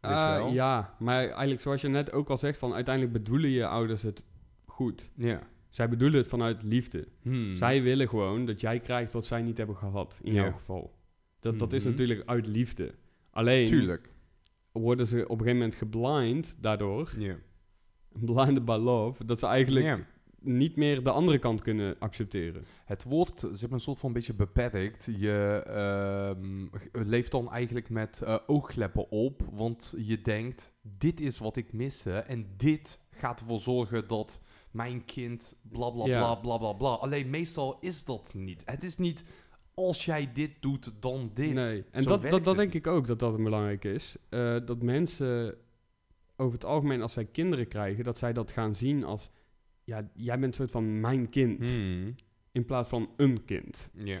Ah, 0.00 0.52
ja, 0.52 0.96
maar 0.98 1.22
eigenlijk 1.28 1.60
zoals 1.60 1.80
je 1.80 1.88
net 1.88 2.12
ook 2.12 2.28
al 2.30 2.36
zegt, 2.38 2.58
van 2.58 2.74
uiteindelijk 2.74 3.14
bedoelen 3.14 3.50
je 3.50 3.66
ouders 3.66 4.02
het 4.02 4.24
goed. 4.64 5.10
Ja. 5.16 5.42
Zij 5.70 5.88
bedoelen 5.88 6.18
het 6.18 6.28
vanuit 6.28 6.62
liefde. 6.62 7.08
Hmm. 7.22 7.56
Zij 7.56 7.82
willen 7.82 8.08
gewoon 8.08 8.46
dat 8.46 8.60
jij 8.60 8.80
krijgt 8.80 9.12
wat 9.12 9.24
zij 9.24 9.42
niet 9.42 9.56
hebben 9.56 9.76
gehad, 9.76 10.18
in 10.22 10.32
Ja. 10.34 10.42
jouw 10.42 10.52
geval. 10.52 10.94
Dat, 11.40 11.58
dat 11.58 11.72
is 11.72 11.82
Mhm. 11.82 11.90
natuurlijk 11.90 12.28
uit 12.28 12.46
liefde. 12.46 12.94
Alleen 13.30 13.66
Tuurlijk. 13.66 14.11
Worden 14.72 15.06
ze 15.06 15.22
op 15.22 15.30
een 15.30 15.44
gegeven 15.46 15.56
moment 15.56 15.74
geblind 15.74 16.56
daardoor, 16.60 17.12
Ja. 17.18 17.36
blinded 18.08 18.64
by 18.64 18.78
love, 18.80 19.24
dat 19.24 19.38
ze 19.40 19.46
eigenlijk 19.46 20.04
niet 20.44 20.76
meer 20.76 21.04
de 21.04 21.10
andere 21.10 21.38
kant 21.38 21.60
kunnen 21.62 21.96
accepteren. 21.98 22.64
Het 22.84 23.04
wordt 23.04 23.40
zeg 23.40 23.62
maar, 23.62 23.72
een 23.72 23.80
soort 23.80 23.98
van 23.98 24.08
een 24.08 24.14
beetje 24.14 24.34
beperkt. 24.34 25.08
Je 25.16 25.62
ehm, 25.66 26.66
leeft 27.08 27.30
dan 27.30 27.50
eigenlijk 27.50 27.90
met 27.90 28.22
eh, 28.22 28.36
oogkleppen 28.46 29.10
op, 29.10 29.42
want 29.52 29.94
je 29.96 30.22
denkt, 30.22 30.72
dit 30.98 31.20
is 31.20 31.38
wat 31.38 31.56
ik 31.56 31.72
miste 31.72 32.12
en 32.12 32.46
dit 32.56 33.00
gaat 33.10 33.40
ervoor 33.40 33.60
zorgen 33.60 34.08
dat 34.08 34.40
mijn 34.70 35.04
kind 35.04 35.56
bla 35.62 35.90
bla 35.90 36.04
bla 36.04 36.34
bla 36.34 36.58
bla 36.58 36.72
bla. 36.72 36.88
Alleen 36.88 37.30
meestal 37.30 37.76
is 37.80 38.04
dat 38.04 38.34
niet. 38.34 38.62
Het 38.64 38.84
is 38.84 38.98
niet, 38.98 39.24
als 39.74 40.04
jij 40.04 40.30
dit 40.32 40.50
doet, 40.60 40.92
dan 41.02 41.30
dit. 41.34 41.52
Nee, 41.52 41.84
en 41.90 42.02
Zo 42.02 42.08
dat, 42.08 42.30
dat, 42.30 42.44
dat 42.44 42.56
denk 42.56 42.74
ik 42.74 42.86
ook 42.86 43.06
dat 43.06 43.18
dat 43.18 43.36
belangrijk 43.36 43.84
is. 43.84 44.16
Eh, 44.28 44.56
dat 44.64 44.82
mensen 44.82 45.54
over 46.36 46.52
het 46.54 46.64
algemeen, 46.64 47.02
als 47.02 47.12
zij 47.12 47.24
kinderen 47.24 47.68
krijgen, 47.68 48.04
dat 48.04 48.18
zij 48.18 48.32
dat 48.32 48.50
gaan 48.50 48.74
zien 48.74 49.04
als... 49.04 49.30
Ja, 49.84 50.10
jij 50.14 50.38
bent 50.38 50.44
een 50.52 50.58
soort 50.58 50.70
van 50.70 51.00
mijn 51.00 51.28
kind, 51.28 51.68
Hmm. 51.68 52.14
in 52.52 52.64
plaats 52.64 52.88
van 52.88 53.10
een 53.16 53.44
kind. 53.44 53.90
Ja. 53.94 54.20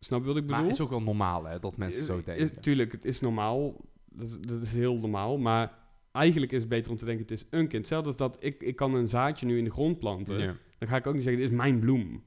Snap 0.00 0.20
je 0.20 0.26
wat 0.26 0.36
ik 0.36 0.42
bedoel? 0.42 0.56
Maar 0.56 0.64
het 0.64 0.74
is 0.74 0.80
ook 0.84 0.90
wel 0.90 1.02
normaal 1.02 1.44
hè, 1.44 1.58
dat 1.58 1.76
mensen 1.76 2.04
zo 2.04 2.18
Is- 2.18 2.24
denken. 2.24 2.44
Is, 2.44 2.50
tuurlijk, 2.60 2.92
het 2.92 3.04
is 3.04 3.20
normaal. 3.20 3.76
Dat 4.08 4.28
is, 4.28 4.38
dat 4.40 4.62
is 4.62 4.72
heel 4.74 4.96
normaal. 4.98 5.38
Maar 5.38 5.78
eigenlijk 6.12 6.52
is 6.52 6.60
het 6.60 6.68
beter 6.68 6.90
om 6.90 6.96
te 6.96 7.04
denken, 7.04 7.22
het 7.22 7.30
is 7.34 7.44
een 7.50 7.68
kind. 7.68 7.86
Zelfs 7.86 8.06
als 8.06 8.16
dat 8.16 8.36
ik, 8.40 8.62
ik 8.62 8.76
kan 8.76 8.94
een 8.94 9.08
zaadje 9.08 9.46
nu 9.46 9.58
in 9.58 9.64
de 9.64 9.70
grond 9.70 9.98
planten. 9.98 10.38
Ja. 10.38 10.56
Dan 10.78 10.88
ga 10.88 10.96
ik 10.96 11.06
ook 11.06 11.14
niet 11.14 11.22
zeggen, 11.22 11.40
dit 11.42 11.50
is 11.50 11.56
mijn 11.56 11.78
bloem. 11.78 12.22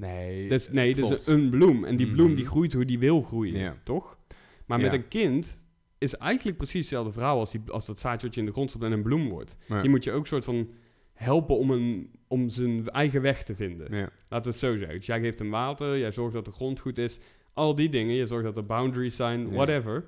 Nee, 0.00 0.48
Dat 0.48 0.60
is, 0.60 0.70
nee, 0.70 0.94
dit 0.94 1.06
klopt. 1.06 1.20
is 1.20 1.26
een 1.34 1.50
bloem. 1.50 1.84
En 1.84 1.96
die 1.96 2.10
bloem 2.10 2.26
Mhm. 2.26 2.36
die 2.36 2.46
groeit 2.46 2.72
hoe 2.72 2.84
die 2.84 2.98
wil 2.98 3.22
groeien. 3.22 3.58
Ja. 3.58 3.76
Toch? 3.84 4.18
Maar 4.66 4.78
Ja. 4.78 4.84
met 4.84 4.94
een 4.94 5.08
kind 5.08 5.56
is 5.98 6.16
eigenlijk 6.16 6.56
precies 6.56 6.80
hetzelfde 6.80 7.12
verhaal 7.12 7.38
als, 7.38 7.50
die, 7.50 7.60
als 7.70 7.86
dat 7.86 8.00
zaadje 8.00 8.26
wat 8.26 8.34
je 8.34 8.40
in 8.40 8.46
de 8.46 8.52
grond 8.52 8.70
stopt 8.70 8.84
en 8.84 8.92
een 8.92 9.02
bloem 9.02 9.28
wordt. 9.28 9.56
Ja. 9.68 9.80
Die 9.80 9.90
moet 9.90 10.04
je 10.04 10.12
ook 10.12 10.26
soort 10.26 10.44
van 10.44 10.68
helpen 11.12 11.56
om, 11.58 11.70
een, 11.70 12.10
om 12.28 12.48
zijn 12.48 12.88
eigen 12.88 13.22
weg 13.22 13.42
te 13.44 13.54
vinden. 13.54 13.90
Laten 13.90 14.10
we 14.28 14.48
het 14.50 14.56
zo 14.58 14.76
zeggen. 14.76 14.96
Dus 14.96 15.06
jij 15.06 15.20
geeft 15.20 15.38
hem 15.38 15.50
water, 15.50 15.98
jij 15.98 16.12
zorgt 16.12 16.34
dat 16.34 16.44
de 16.44 16.50
grond 16.50 16.80
goed 16.80 16.98
is. 16.98 17.18
Al 17.52 17.74
die 17.74 17.88
dingen, 17.88 18.14
je 18.14 18.26
zorgt 18.26 18.44
dat 18.44 18.56
er 18.56 18.66
boundaries 18.66 19.16
zijn, 19.16 19.50
whatever. 19.50 20.04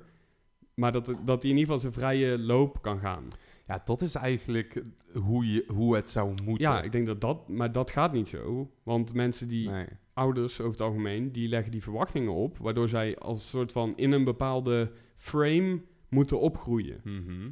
Maar 0.73 0.91
dat, 0.91 1.05
dat 1.05 1.41
hij 1.41 1.51
in 1.51 1.57
ieder 1.57 1.73
geval 1.73 1.79
zijn 1.79 1.93
vrije 1.93 2.39
loop 2.39 2.81
kan 2.81 2.99
gaan. 2.99 3.23
Ja, 3.67 3.81
dat 3.85 4.01
is 4.01 4.15
eigenlijk 4.15 4.83
hoe, 5.13 5.51
je, 5.51 5.63
hoe 5.67 5.95
het 5.95 6.09
zou 6.09 6.41
moeten. 6.43 6.67
Ja, 6.67 6.81
ik 6.81 6.91
denk 6.91 7.07
dat 7.07 7.21
dat... 7.21 7.47
Maar 7.47 7.71
dat 7.71 7.89
gaat 7.89 8.13
niet 8.13 8.27
zo. 8.27 8.71
Want 8.83 9.13
mensen 9.13 9.47
die... 9.47 9.69
Nee. 9.69 9.87
Ouders 10.13 10.59
over 10.59 10.71
het 10.71 10.81
algemeen, 10.81 11.31
die 11.31 11.47
leggen 11.47 11.71
die 11.71 11.83
verwachtingen 11.83 12.33
op... 12.33 12.57
waardoor 12.57 12.89
zij 12.89 13.17
als 13.17 13.49
soort 13.49 13.71
van 13.71 13.97
in 13.97 14.11
een 14.11 14.23
bepaalde 14.23 14.91
frame 15.15 15.81
moeten 16.09 16.39
opgroeien. 16.39 17.01
Mhm. 17.03 17.49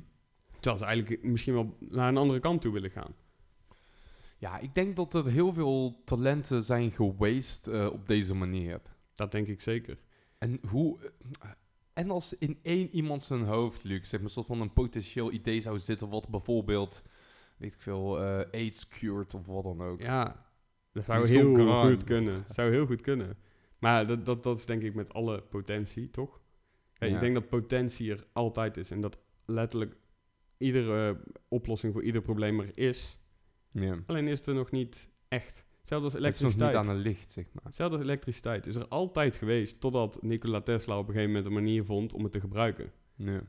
Terwijl 0.52 0.78
ze 0.78 0.86
eigenlijk 0.86 1.24
misschien 1.24 1.54
wel 1.54 1.78
naar 1.80 2.08
een 2.08 2.18
andere 2.18 2.40
kant 2.40 2.62
toe 2.62 2.74
willen 2.74 2.92
gaan. 2.92 3.14
Ja, 4.38 4.60
ik 4.60 4.76
denk 4.76 4.96
dat 4.96 5.14
er 5.14 5.28
heel 5.28 5.54
veel 5.54 6.02
talenten 6.06 6.64
zijn 6.64 6.92
geweest 6.92 7.68
eh, 7.68 7.86
op 7.92 8.08
deze 8.08 8.34
manier. 8.34 8.82
Dat 9.14 9.32
denk 9.32 9.48
ik 9.48 9.62
zeker. 9.62 9.98
En 10.38 10.60
hoe... 10.70 11.12
En 11.94 12.10
als 12.10 12.38
in 12.38 12.60
één 12.62 12.96
iemand 12.96 13.22
zijn 13.22 13.44
hoofd, 13.44 13.84
Luc, 13.84 14.10
zeg 14.10 14.22
maar, 14.22 14.30
soort 14.30 14.46
van 14.46 14.62
een 14.62 14.74
potentieel 14.74 15.32
idee 15.32 15.62
zou 15.62 15.80
zitten... 15.80 16.10
wat 16.10 16.30
bijvoorbeeld, 16.30 17.04
weet 17.58 17.74
ik 17.74 17.82
veel, 17.82 18.22
eh, 18.22 18.52
AIDS 18.52 18.88
cured 18.88 19.34
of 19.34 19.46
wat 19.46 19.64
dan 19.64 19.82
ook. 19.82 20.02
Ja, 20.02 20.46
dat 20.92 21.06
zou 21.06 21.20
Dat 21.20 21.28
heel 21.28 21.84
goed 21.90 22.04
kunnen. 22.04 22.44
Dat 22.48 22.56
zou 22.56 22.72
heel 22.72 22.86
goed 22.86 23.02
kunnen. 23.02 23.38
Maar 23.80 24.08
dat, 24.08 24.26
dat, 24.26 24.44
dat 24.44 24.58
is 24.58 24.66
denk 24.66 24.82
ik 24.82 24.94
met 24.94 25.14
alle 25.14 25.42
potentie, 25.42 26.10
toch? 26.10 26.42
Ja. 26.94 27.08
Ik 27.08 27.20
denk 27.20 27.34
dat 27.34 27.50
potentie 27.50 28.12
er 28.12 28.26
altijd 28.34 28.78
is. 28.78 28.92
En 28.92 29.02
dat 29.02 29.18
letterlijk 29.46 29.96
iedere 30.58 31.24
oplossing 31.48 31.94
voor 31.94 32.04
ieder 32.04 32.22
probleem 32.22 32.60
er 32.60 32.78
is. 32.78 33.20
Ja. 33.72 34.04
Alleen 34.06 34.28
is 34.28 34.38
het 34.38 34.48
er 34.48 34.54
nog 34.54 34.72
niet 34.72 35.10
echt. 35.28 35.66
Hetzelfde 35.82 36.06
als 36.18 36.26
Het 36.26 36.34
is 36.34 36.40
nog 36.40 36.50
niet 36.52 36.60
elektriciteit. 36.62 36.76
aan 36.90 36.96
het 36.96 37.06
licht, 37.06 37.32
zeg 37.32 37.46
maar. 37.54 37.64
Hetzelfde 37.64 37.96
als 37.98 38.06
elektriciteit. 38.06 38.66
Is 38.68 38.76
er 38.76 38.88
altijd 38.88 39.36
geweest. 39.36 39.80
Totdat 39.80 40.22
Nikola 40.22 40.62
Tesla 40.62 40.98
op 40.98 41.08
een 41.08 41.14
gegeven 41.14 41.34
moment 41.34 41.46
een 41.48 41.54
manier 41.64 41.86
vond 41.86 42.14
om 42.14 42.24
het 42.24 42.32
te 42.32 42.40
gebruiken. 42.40 42.92
Ja. 43.16 43.42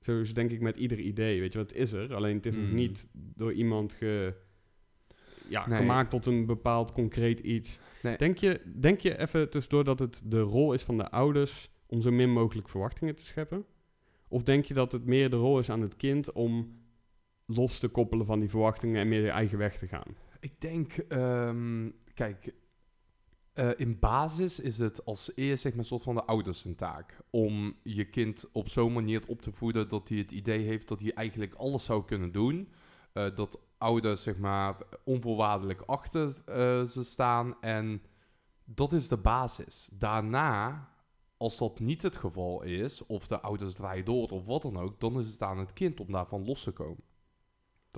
Zo 0.00 0.20
is 0.20 0.34
denk 0.34 0.50
ik 0.50 0.60
met 0.60 0.76
ieder 0.76 0.98
idee. 0.98 1.40
Weet 1.40 1.52
je, 1.52 1.58
wat 1.58 1.72
is 1.72 1.92
er. 1.92 2.14
Alleen 2.14 2.36
het 2.36 2.46
is 2.46 2.56
nog 2.56 2.64
Mhm. 2.66 2.74
niet 2.74 3.06
door 3.12 3.52
iemand 3.52 3.92
ge, 3.92 4.34
ja, 5.48 5.68
Nee. 5.68 5.78
gemaakt 5.78 6.10
tot 6.10 6.26
een 6.26 6.46
bepaald 6.46 6.92
concreet 6.92 7.40
iets. 7.40 7.78
Nee. 8.02 8.16
Denk, 8.16 8.38
je, 8.38 8.60
denk 8.80 9.00
je 9.00 9.18
even 9.18 9.50
tussendoor 9.50 9.84
dat 9.84 9.98
het 9.98 10.22
de 10.24 10.40
rol 10.40 10.72
is 10.72 10.82
van 10.82 10.96
de 10.96 11.10
ouders 11.10 11.70
om 11.86 12.00
zo 12.00 12.10
min 12.10 12.30
mogelijk 12.32 12.68
verwachtingen 12.68 13.14
te 13.14 13.24
scheppen? 13.26 13.64
Of 14.28 14.42
denk 14.42 14.64
je 14.64 14.74
dat 14.74 14.92
het 14.92 15.04
meer 15.04 15.30
de 15.30 15.36
rol 15.36 15.58
is 15.58 15.70
aan 15.70 15.80
het 15.80 15.96
kind 15.96 16.32
om 16.32 16.78
los 17.46 17.78
te 17.78 17.88
koppelen 17.88 18.26
van 18.26 18.40
die 18.40 18.48
verwachtingen 18.48 19.00
en 19.00 19.08
meer 19.08 19.22
je 19.22 19.30
eigen 19.30 19.58
weg 19.58 19.78
te 19.78 19.86
gaan. 19.88 20.16
Ik 20.40 20.60
denk, 20.60 20.92
ehm, 20.92 21.90
kijk, 22.14 22.54
eh, 23.52 23.70
in 23.76 23.98
basis 23.98 24.60
is 24.60 24.78
het 24.78 25.04
als 25.04 25.30
eerst 25.34 25.62
zeg 25.62 25.74
maar, 25.74 25.84
soort 25.84 26.02
van 26.02 26.14
de 26.14 26.24
ouders 26.24 26.64
een 26.64 26.74
taak. 26.74 27.16
Om 27.30 27.76
je 27.82 28.04
kind 28.04 28.44
op 28.52 28.68
zo'n 28.68 28.92
manier 28.92 29.22
op 29.26 29.42
te 29.42 29.52
voeden 29.52 29.88
dat 29.88 30.08
hij 30.08 30.18
het 30.18 30.32
idee 30.32 30.66
heeft 30.66 30.88
dat 30.88 31.00
hij 31.00 31.12
eigenlijk 31.12 31.54
alles 31.54 31.84
zou 31.84 32.04
kunnen 32.04 32.32
doen. 32.32 32.72
Eh, 33.12 33.34
dat 33.34 33.58
ouders 33.78 34.22
zeg 34.22 34.38
maar 34.38 34.76
onvoorwaardelijk 35.04 35.80
achter 35.80 36.42
eh, 36.46 36.82
ze 36.84 37.04
staan. 37.04 37.60
En 37.60 38.02
dat 38.64 38.92
is 38.92 39.08
de 39.08 39.16
basis. 39.16 39.88
Daarna, 39.92 40.88
als 41.36 41.58
dat 41.58 41.80
niet 41.80 42.02
het 42.02 42.16
geval 42.16 42.62
is, 42.62 43.06
of 43.06 43.26
de 43.26 43.40
ouders 43.40 43.74
draaien 43.74 44.04
door 44.04 44.28
of 44.28 44.46
wat 44.46 44.62
dan 44.62 44.78
ook, 44.78 45.00
dan 45.00 45.18
is 45.18 45.30
het 45.30 45.42
aan 45.42 45.58
het 45.58 45.72
kind 45.72 46.00
om 46.00 46.12
daarvan 46.12 46.44
los 46.44 46.62
te 46.62 46.70
komen. 46.70 47.04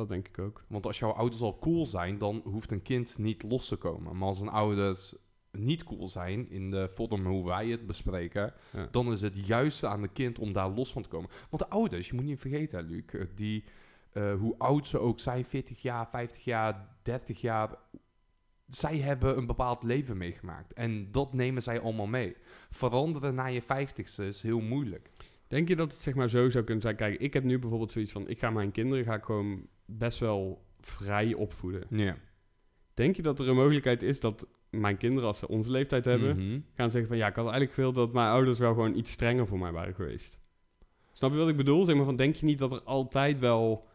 Dat 0.00 0.08
denk 0.08 0.28
ik 0.28 0.38
ook. 0.38 0.64
Want 0.68 0.86
als 0.86 0.98
jouw 0.98 1.10
ouders 1.10 1.42
al 1.42 1.58
cool 1.58 1.86
zijn, 1.86 2.18
dan 2.18 2.40
hoeft 2.44 2.70
een 2.72 2.82
kind 2.82 3.18
niet 3.18 3.42
los 3.42 3.68
te 3.68 3.76
komen. 3.76 4.16
Maar 4.16 4.28
als 4.28 4.40
een 4.40 4.48
ouders 4.48 5.14
niet 5.52 5.84
cool 5.84 6.08
zijn 6.08 6.50
in 6.50 6.70
de 6.70 6.88
vorm 6.88 7.26
hoe 7.26 7.44
wij 7.46 7.68
het 7.68 7.86
bespreken, 7.86 8.54
Ja. 8.72 8.88
dan 8.90 9.12
is 9.12 9.20
het 9.20 9.46
juist 9.46 9.84
aan 9.84 10.02
het 10.02 10.12
kind 10.12 10.38
om 10.38 10.52
daar 10.52 10.68
los 10.70 10.92
van 10.92 11.02
te 11.02 11.08
komen. 11.08 11.30
Want 11.50 11.62
de 11.62 11.68
ouders, 11.68 12.08
je 12.08 12.14
moet 12.14 12.24
niet 12.24 12.40
vergeten, 12.40 12.84
Luc, 12.84 13.04
eh, 13.06 13.24
die, 13.34 13.64
eh, 14.12 14.34
hoe 14.34 14.54
oud 14.58 14.88
ze 14.88 14.98
ook 14.98 15.20
zijn, 15.20 15.44
40 15.44 15.82
jaar, 15.82 16.08
50 16.08 16.44
jaar, 16.44 16.88
30 17.02 17.40
jaar, 17.40 17.78
zij 18.66 18.98
hebben 18.98 19.36
een 19.36 19.46
bepaald 19.46 19.82
leven 19.82 20.16
meegemaakt. 20.16 20.72
En 20.72 21.12
dat 21.12 21.32
nemen 21.32 21.62
zij 21.62 21.80
allemaal 21.80 22.06
mee. 22.06 22.36
Veranderen 22.70 23.34
na 23.34 23.46
je 23.46 23.62
50ste 23.62 24.24
is 24.24 24.42
heel 24.42 24.60
moeilijk. 24.60 25.10
Denk 25.48 25.68
je 25.68 25.76
dat 25.76 25.92
het 25.92 26.00
zeg 26.00 26.14
maar 26.14 26.28
zo 26.28 26.50
zou 26.50 26.64
kunnen 26.64 26.82
zijn? 26.82 26.96
Kijk, 26.96 27.20
ik 27.20 27.32
heb 27.32 27.44
nu 27.44 27.58
bijvoorbeeld 27.58 27.92
zoiets 27.92 28.12
van, 28.12 28.28
ik 28.28 28.38
ga 28.38 28.50
mijn 28.50 28.70
kinderen 28.72 29.04
ga 29.04 29.14
ik 29.14 29.24
gewoon 29.24 29.66
best 29.98 30.18
wel 30.18 30.64
vrij 30.80 31.34
opvoeden. 31.34 31.82
Ja. 31.90 32.16
Denk 32.94 33.16
je 33.16 33.22
dat 33.22 33.38
er 33.38 33.48
een 33.48 33.54
mogelijkheid 33.56 34.02
is 34.02 34.20
dat 34.20 34.46
mijn 34.70 34.96
kinderen, 34.96 35.26
als 35.28 35.38
ze 35.38 35.48
onze 35.48 35.70
leeftijd 35.70 36.04
hebben, 36.04 36.36
Mhm. 36.36 36.60
gaan 36.74 36.90
zeggen 36.90 37.08
van, 37.08 37.16
ja, 37.18 37.26
ik 37.26 37.34
had 37.34 37.44
eigenlijk 37.44 37.74
gewild 37.74 37.94
dat 37.94 38.12
mijn 38.12 38.28
ouders 38.30 38.58
wel 38.58 38.72
gewoon 38.74 38.96
iets 38.96 39.10
strenger 39.12 39.46
voor 39.46 39.58
mij 39.58 39.72
waren 39.72 39.94
geweest. 39.94 40.38
Snap 41.12 41.30
je 41.32 41.36
wat 41.38 41.48
ik 41.48 41.56
bedoel? 41.56 41.84
Zeg 41.84 41.94
maar 41.96 42.04
van, 42.04 42.16
denk 42.16 42.34
je 42.34 42.46
niet 42.46 42.58
dat 42.58 42.72
er 42.72 42.82
altijd 42.82 43.38
wel 43.38 43.86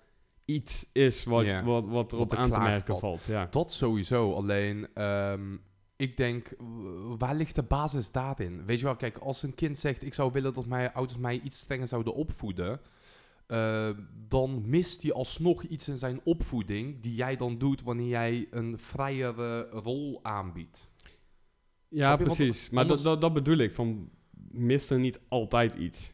iets 0.46 0.90
is 0.94 1.24
wat, 1.24 1.46
Ja. 1.46 1.64
wat, 1.64 1.88
wat 1.88 2.12
erop 2.12 2.30
Wat 2.30 2.32
er 2.32 2.38
aan 2.46 2.52
te 2.52 2.60
merken 2.60 3.00
valt. 3.00 3.02
valt? 3.02 3.24
Ja. 3.26 3.48
Dat 3.50 3.72
sowieso. 3.72 4.34
Alleen, 4.34 4.88
ehm, 4.94 5.56
ik 5.96 6.18
denk, 6.18 6.54
waar 7.18 7.36
ligt 7.36 7.56
de 7.56 7.64
basis 7.64 8.12
daarin? 8.12 8.66
Weet 8.66 8.80
je 8.80 8.86
wel, 8.86 8.96
kijk, 8.96 9.18
als 9.18 9.44
een 9.44 9.56
kind 9.56 9.78
zegt... 9.78 10.04
ik 10.06 10.14
zou 10.14 10.32
willen 10.32 10.54
dat 10.54 10.66
mijn 10.66 10.94
ouders 10.94 11.18
mij 11.20 11.40
iets 11.44 11.60
strenger 11.60 11.88
zouden 11.88 12.14
opvoeden... 12.14 12.80
eh, 13.48 13.90
dan 14.28 14.64
mist 14.70 15.02
hij 15.02 15.14
alsnog 15.14 15.64
iets 15.64 15.88
in 15.88 15.98
zijn 15.98 16.20
opvoeding... 16.24 17.00
die 17.02 17.16
jij 17.16 17.36
dan 17.36 17.58
doet 17.58 17.82
wanneer 17.84 18.08
jij 18.08 18.48
een 18.52 18.78
vrijere 18.78 19.70
rol 19.70 20.20
aanbiedt. 20.24 20.88
Ja, 21.88 22.16
precies. 22.18 22.70
Maar 22.70 22.88
dat, 22.88 23.02
dat, 23.04 23.22
dat 23.22 23.34
bedoel 23.34 23.58
ik. 23.58 23.74
Van, 23.76 24.10
mist 24.52 24.92
er 24.92 25.00
niet 25.00 25.20
altijd 25.28 25.76
iets? 25.76 26.14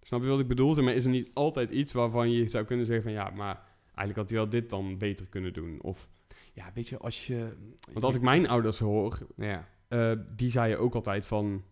Snap 0.00 0.22
je 0.22 0.28
wat 0.28 0.40
ik 0.40 0.48
bedoel? 0.48 0.74
Maar 0.82 0.94
is 0.94 1.04
er 1.04 1.10
niet 1.10 1.30
altijd 1.34 1.70
iets 1.70 1.92
waarvan 1.92 2.30
je 2.30 2.48
zou 2.48 2.64
kunnen 2.64 2.86
zeggen 2.86 3.04
van... 3.04 3.12
Ja, 3.12 3.30
maar 3.30 3.54
eigenlijk 3.84 4.16
had 4.16 4.28
hij 4.30 4.38
wel 4.38 4.48
dit 4.48 4.70
dan 4.70 4.98
beter 4.98 5.26
kunnen 5.26 5.52
doen. 5.52 5.78
Of, 5.82 6.08
Ja, 6.54 6.70
weet 6.74 6.88
je, 6.88 6.98
als 6.98 7.26
je... 7.26 7.56
want 7.92 8.04
als 8.04 8.14
ik 8.14 8.20
mijn 8.22 8.48
ouders 8.48 8.78
hoor, 8.78 9.26
Ja. 9.36 9.68
eh, 9.88 10.12
die 10.36 10.50
zeiden 10.50 10.78
ook 10.78 10.94
altijd 10.94 11.26
van... 11.26 11.62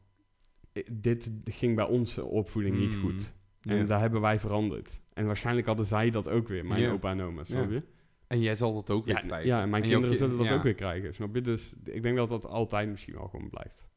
eh, 0.72 0.86
Dit 0.92 1.30
ging 1.44 1.76
bij 1.76 1.84
onze 1.86 2.24
opvoeding 2.24 2.78
niet 2.78 2.94
Mm. 2.96 3.00
goed. 3.00 3.32
En 3.60 3.76
Ja. 3.76 3.84
daar 3.84 4.00
hebben 4.00 4.20
wij 4.20 4.38
veranderd. 4.38 5.00
En 5.12 5.26
waarschijnlijk 5.26 5.66
hadden 5.66 5.86
zij 5.86 6.10
dat 6.10 6.28
ook 6.28 6.48
weer, 6.48 6.66
mijn 6.66 6.80
Ja. 6.80 6.90
opa 6.92 7.10
en 7.10 7.20
oma, 7.20 7.44
snap 7.44 7.70
je? 7.70 7.82
En 8.26 8.40
jij 8.40 8.54
zal 8.54 8.74
dat 8.74 8.90
ook 8.90 9.04
weer 9.04 9.14
Ja, 9.14 9.20
krijgen. 9.20 9.46
ja, 9.48 9.62
en 9.62 9.70
mijn 9.70 9.82
En 9.82 9.88
kinderen 9.88 10.16
ki- 10.16 10.22
zullen 10.22 10.36
dat 10.38 10.50
ook 10.50 10.62
weer 10.62 10.74
krijgen, 10.74 11.14
snap 11.14 11.34
je? 11.34 11.40
Dus 11.40 11.74
ik 11.84 12.02
denk 12.02 12.16
dat 12.16 12.28
dat 12.28 12.46
altijd 12.46 12.88
misschien 12.88 13.14
wel 13.14 13.28
gewoon 13.28 13.50
blijft. 13.50 13.88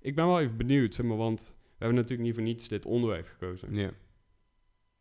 Ik 0.00 0.14
ben 0.14 0.26
wel 0.26 0.40
even 0.40 0.56
benieuwd, 0.56 0.94
zeg 0.94 1.06
maar, 1.06 1.16
want 1.16 1.40
we 1.40 1.74
hebben 1.84 1.94
natuurlijk 1.96 2.22
niet 2.28 2.34
voor 2.34 2.44
niets 2.44 2.68
dit 2.68 2.86
onderwerp 2.86 3.26
gekozen. 3.26 3.74
Ja. 3.74 3.90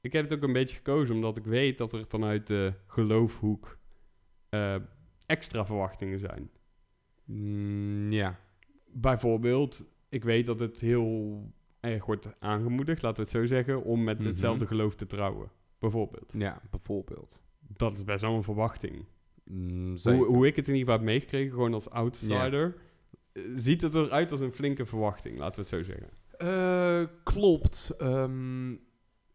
Ik 0.02 0.14
heb 0.14 0.24
het 0.30 0.34
ook 0.34 0.44
een 0.48 0.54
beetje 0.54 0.76
gekozen 0.76 1.16
omdat 1.16 1.38
ik 1.38 1.46
weet 1.46 1.78
dat 1.78 1.94
er 1.94 2.06
vanuit 2.06 2.48
de 2.48 2.74
geloofhoek 2.88 3.78
eh, 4.50 4.76
extra 5.26 5.66
verwachtingen 5.66 6.20
zijn. 6.20 6.50
Mm, 7.26 8.12
ja. 8.12 8.40
Bijvoorbeeld, 8.92 9.86
ik 10.10 10.24
weet 10.24 10.46
dat 10.46 10.60
het 10.60 10.80
heel 10.80 11.42
erg 11.80 12.06
wordt 12.06 12.28
aangemoedigd, 12.40 13.02
laten 13.02 13.18
we 13.24 13.30
het 13.30 13.40
zo 13.40 13.46
zeggen, 13.56 13.84
om 13.84 14.04
met 14.04 14.18
Mhm. 14.20 14.28
hetzelfde 14.28 14.68
geloof 14.68 14.96
te 14.96 15.06
trouwen. 15.06 15.52
Bijvoorbeeld. 15.80 16.34
Ja, 16.38 16.62
bijvoorbeeld. 16.70 17.40
Dat 17.60 17.98
is 17.98 18.04
best 18.04 18.22
wel 18.22 18.36
een 18.36 18.44
verwachting. 18.44 19.06
Mm, 19.44 19.96
Hoe, 20.04 20.26
hoe 20.26 20.48
ik 20.48 20.56
het 20.56 20.68
in 20.68 20.74
ieder 20.74 20.90
geval 20.90 20.94
heb 20.96 21.14
meegekregen, 21.14 21.52
gewoon 21.52 21.74
als 21.74 21.90
outsider, 21.90 22.76
eh, 23.34 23.44
ziet 23.56 23.82
het 23.82 23.94
eruit 23.94 24.32
als 24.32 24.40
een 24.40 24.52
flinke 24.54 24.86
verwachting, 24.86 25.38
laten 25.38 25.56
we 25.64 25.70
het 25.70 25.88
zo 25.88 25.92
zeggen. 25.94 26.10
Eh, 26.38 27.08
klopt. 27.24 27.94
Ehm, 27.98 28.76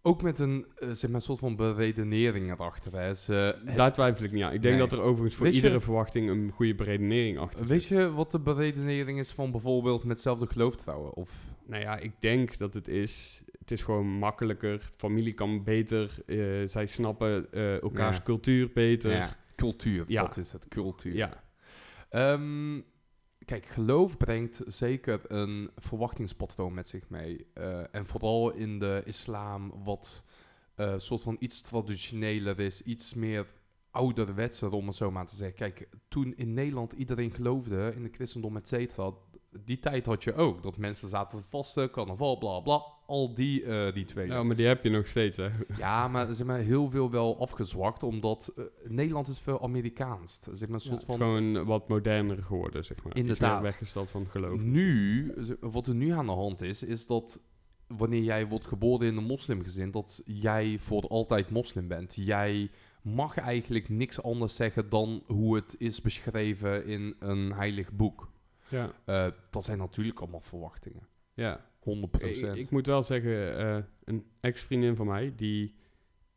ook 0.03 0.23
met 0.23 0.39
een, 0.39 0.67
eh, 0.79 0.89
zeg 0.91 1.11
maar, 1.11 1.23
soort 1.23 1.39
van 1.39 1.57
beredenering 1.57 2.51
erachter. 2.51 2.93
Hè. 2.93 3.01
Het- 3.01 3.77
Daar 3.77 3.93
twijfel 3.93 4.25
ik 4.25 4.33
niet 4.33 4.43
aan. 4.43 4.53
Ik 4.53 4.63
denk 4.63 4.79
Nee. 4.79 4.89
dat 4.89 4.99
er 4.99 5.05
overigens 5.05 5.35
voor 5.35 5.47
je- 5.47 5.53
iedere 5.53 5.81
verwachting 5.81 6.29
een 6.31 6.51
goede 6.55 6.75
beredenering 6.75 7.39
achter 7.39 7.59
zit. 7.59 7.69
weet 7.69 7.85
je 7.85 8.13
wat 8.13 8.31
de 8.31 8.39
beredenering 8.41 9.19
is 9.19 9.31
van 9.33 9.51
bijvoorbeeld 9.51 10.01
met 10.05 10.13
hetzelfde 10.13 10.47
geloof 10.47 10.77
trouwen? 10.77 11.15
Of, 11.15 11.31
Nou 11.67 11.83
ja, 11.83 11.97
ik 11.99 12.13
denk 12.19 12.59
dat 12.59 12.75
het 12.75 12.89
is... 12.89 13.43
Het 13.59 13.71
is 13.71 13.83
gewoon 13.83 14.07
makkelijker. 14.07 14.91
Familie 14.97 15.33
kan 15.33 15.65
beter. 15.65 16.15
eh, 16.27 16.39
zij 16.69 16.87
snappen 16.87 17.53
eh, 17.53 17.83
elkaars 17.83 18.17
Ja. 18.17 18.23
cultuur 18.23 18.71
beter. 18.75 19.11
ja, 19.11 19.37
cultuur. 19.57 20.05
Ja. 20.07 20.23
Dat 20.23 20.37
is 20.37 20.53
het, 20.53 20.69
cultuur. 20.69 21.15
Ja. 21.15 21.43
Ehm, 22.11 22.81
kijk, 23.45 23.67
geloof 23.67 24.17
brengt 24.17 24.63
zeker 24.67 25.21
een 25.27 25.71
verwachtingspatroon 25.77 26.75
met 26.75 26.89
zich 26.89 27.09
mee. 27.09 27.47
Eh, 27.55 27.95
en 27.95 28.07
vooral 28.07 28.53
in 28.53 28.79
de 28.79 29.03
islam, 29.05 29.73
wat 29.85 30.23
eh 30.75 30.95
soort 30.99 31.23
van 31.23 31.37
iets 31.39 31.61
traditioneler 31.61 32.61
is, 32.61 32.83
iets 32.83 33.15
meer 33.15 33.47
ouderwetser, 33.91 34.71
om 34.71 34.87
het 34.87 34.97
zo 34.97 35.11
maar 35.11 35.27
te 35.27 35.35
zeggen. 35.35 35.57
Kijk, 35.57 35.89
toen 36.09 36.37
in 36.37 36.55
Nederland 36.55 36.93
iedereen 36.93 37.31
geloofde 37.31 37.93
in 37.95 38.03
de 38.03 38.11
christendom, 38.13 38.57
et 38.57 38.69
cetera, 38.69 39.13
die 39.65 39.79
tijd 39.79 40.07
had 40.07 40.25
je 40.25 40.35
ook. 40.35 40.63
Dat 40.63 40.77
mensen 40.77 41.09
zaten 41.09 41.39
te 41.39 41.45
vasten, 41.49 41.91
carnaval, 41.91 42.39
bla 42.39 42.61
bla, 42.61 42.83
al 43.07 43.35
die 43.35 43.65
eh 43.65 43.89
rituelen. 43.89 44.37
ja, 44.37 44.43
maar 44.43 44.57
die 44.57 44.67
heb 44.67 44.85
je 44.85 44.91
nog 44.91 45.07
steeds, 45.07 45.37
hè. 45.37 45.49
Ja, 45.77 46.09
maar 46.09 46.35
zeg 46.35 46.47
maar, 46.47 46.59
heel 46.59 46.91
veel 46.91 47.11
wel 47.11 47.41
afgezwakt, 47.41 48.03
omdat 48.03 48.53
eh, 48.57 48.65
Nederland 48.85 49.29
is 49.29 49.39
veel 49.39 49.63
Amerikaans. 49.63 50.41
Zeg 50.53 50.69
maar, 50.69 50.75
een 50.75 50.81
soort 50.81 51.01
het 51.01 51.11
is 51.11 51.17
van... 51.17 51.17
gewoon 51.17 51.65
wat 51.65 51.89
moderner 51.89 52.43
geworden, 52.43 52.85
zeg 52.85 53.05
maar. 53.05 53.17
Inderdaad. 53.17 53.63
weggesteld 53.63 54.11
van 54.11 54.27
geloof. 54.27 54.63
Nu, 54.63 55.35
wat 55.61 55.87
er 55.87 55.95
nu 55.95 56.11
aan 56.11 56.27
de 56.27 56.33
hand 56.33 56.61
is, 56.61 56.83
is 56.83 57.07
dat 57.07 57.41
wanneer 57.87 58.23
jij 58.23 58.47
wordt 58.47 58.67
geboren 58.67 59.07
in 59.07 59.17
een 59.17 59.25
moslimgezin, 59.25 59.91
dat 59.91 60.23
jij 60.25 60.79
voor 60.79 61.09
altijd 61.09 61.51
moslim 61.51 61.89
bent. 61.89 62.15
Jij 62.15 62.71
mag 63.03 63.39
eigenlijk 63.39 63.89
niks 63.89 64.23
anders 64.23 64.55
zeggen 64.55 64.89
dan 64.89 65.23
hoe 65.27 65.57
het 65.57 65.75
is 65.79 66.01
beschreven 66.01 66.87
in 66.87 67.15
een 67.19 67.53
heilig 67.53 67.93
boek. 67.93 68.31
Ja, 68.73 68.93
Eh, 69.05 69.27
dat 69.51 69.65
zijn 69.65 69.79
natuurlijk 69.79 70.21
allemaal 70.21 70.41
verwachtingen. 70.41 71.07
ja. 71.35 71.71
100%. 71.81 71.83
Ik, 72.23 72.55
ik 72.57 72.71
moet 72.71 72.87
wel 72.87 73.03
zeggen, 73.03 73.57
eh, 73.59 73.83
een 74.05 74.25
ex-vriendin 74.41 74.97
van 74.97 75.07
mij, 75.07 75.33
die 75.37 75.75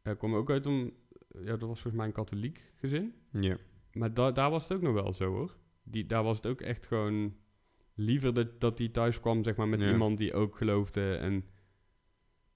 eh, 0.01 0.13
kwam 0.18 0.36
ook 0.36 0.50
uit 0.50 0.65
een... 0.65 0.94
Ja, 1.30 1.46
dat 1.46 1.60
was 1.60 1.68
volgens 1.82 1.94
mij 1.94 2.06
een 2.06 2.12
katholiek 2.12 2.72
gezin. 2.75 3.13
ja. 3.32 3.58
Maar 3.92 4.13
da 4.13 4.32
daar 4.32 4.50
was 4.51 4.63
het 4.68 4.77
ook 4.77 4.84
nog 4.84 4.94
wel 4.94 5.13
zo 5.13 5.25
hoor. 5.34 5.56
Die, 5.84 6.06
daar 6.06 6.24
was 6.24 6.38
het 6.38 6.46
ook 6.46 6.62
echt 6.62 6.86
gewoon 6.86 7.36
liever 7.94 8.34
dat, 8.34 8.60
dat 8.62 8.77
die 8.77 8.92
thuis 8.92 9.20
kwam 9.20 9.44
zeg 9.44 9.56
maar, 9.56 9.68
met 9.68 9.82
Ja. 9.82 9.92
iemand 9.92 10.18
die 10.18 10.34
ook 10.34 10.58
geloofde. 10.58 11.15
En 11.15 11.46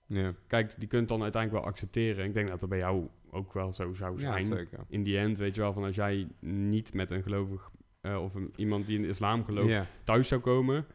Ja, 0.06 0.34
kijk, 0.48 0.80
die 0.80 0.88
kunt 0.88 1.08
dan 1.08 1.22
uiteindelijk 1.24 1.64
wel 1.64 1.72
accepteren. 1.72 2.26
Ik 2.26 2.34
denk 2.34 2.48
dat 2.48 2.60
dat 2.60 2.70
bij 2.70 2.80
jou 2.80 3.08
ook 3.32 3.54
wel 3.54 3.74
zo 3.74 3.94
zou 3.94 4.20
ja 4.20 4.32
zijn. 4.32 4.46
zeker. 4.46 4.80
in 4.88 5.04
die 5.04 5.18
end, 5.18 5.38
weet 5.38 5.56
je 5.56 5.62
wel, 5.62 5.74
van 5.74 5.84
als 5.84 5.96
jij 5.96 6.28
niet 6.40 6.94
met 6.94 7.12
een 7.12 7.24
gelovig 7.24 7.72
eh, 8.02 8.24
of 8.24 8.36
een, 8.36 8.54
iemand 8.56 8.86
die 8.86 8.96
in 8.96 9.02
de 9.02 9.08
islam 9.08 9.44
gelooft 9.46 9.70
Ja. 9.70 9.86
thuis 10.04 10.28
zou 10.28 10.42
komen, 10.42 10.86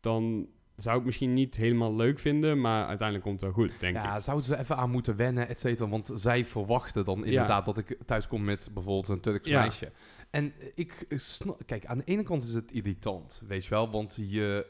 dan 0.00 0.48
zou 0.76 0.98
ik 0.98 1.04
misschien 1.04 1.32
niet 1.32 1.54
helemaal 1.56 1.94
leuk 1.96 2.18
vinden, 2.18 2.60
maar 2.60 2.86
uiteindelijk 2.86 3.28
komt 3.28 3.40
het 3.40 3.54
wel 3.54 3.64
goed, 3.66 3.80
denk 3.80 3.96
ik. 3.96 4.02
Ja, 4.02 4.20
zouden 4.20 4.46
ze 4.46 4.58
even 4.58 4.76
aan 4.76 4.90
moeten 4.90 5.16
wennen, 5.16 5.48
et 5.48 5.60
cetera. 5.60 5.88
Want 5.88 6.10
zij 6.14 6.44
verwachten 6.44 7.04
dan 7.04 7.24
inderdaad 7.24 7.64
dat 7.64 7.78
ik 7.78 7.98
thuis 8.06 8.26
kom 8.26 8.44
met 8.44 8.70
bijvoorbeeld 8.74 9.08
een 9.08 9.20
Turks 9.20 9.48
Ja. 9.48 9.60
meisje. 9.60 9.92
En 10.30 10.52
ik 10.74 11.04
snap... 11.08 11.62
Kijk, 11.66 11.86
aan 11.86 11.98
de 11.98 12.04
ene 12.04 12.22
kant 12.22 12.42
is 12.42 12.54
het 12.54 12.72
irritant, 12.72 13.40
weet 13.46 13.64
je 13.64 13.70
wel. 13.70 13.90
Want 13.90 14.16
je, 14.28 14.66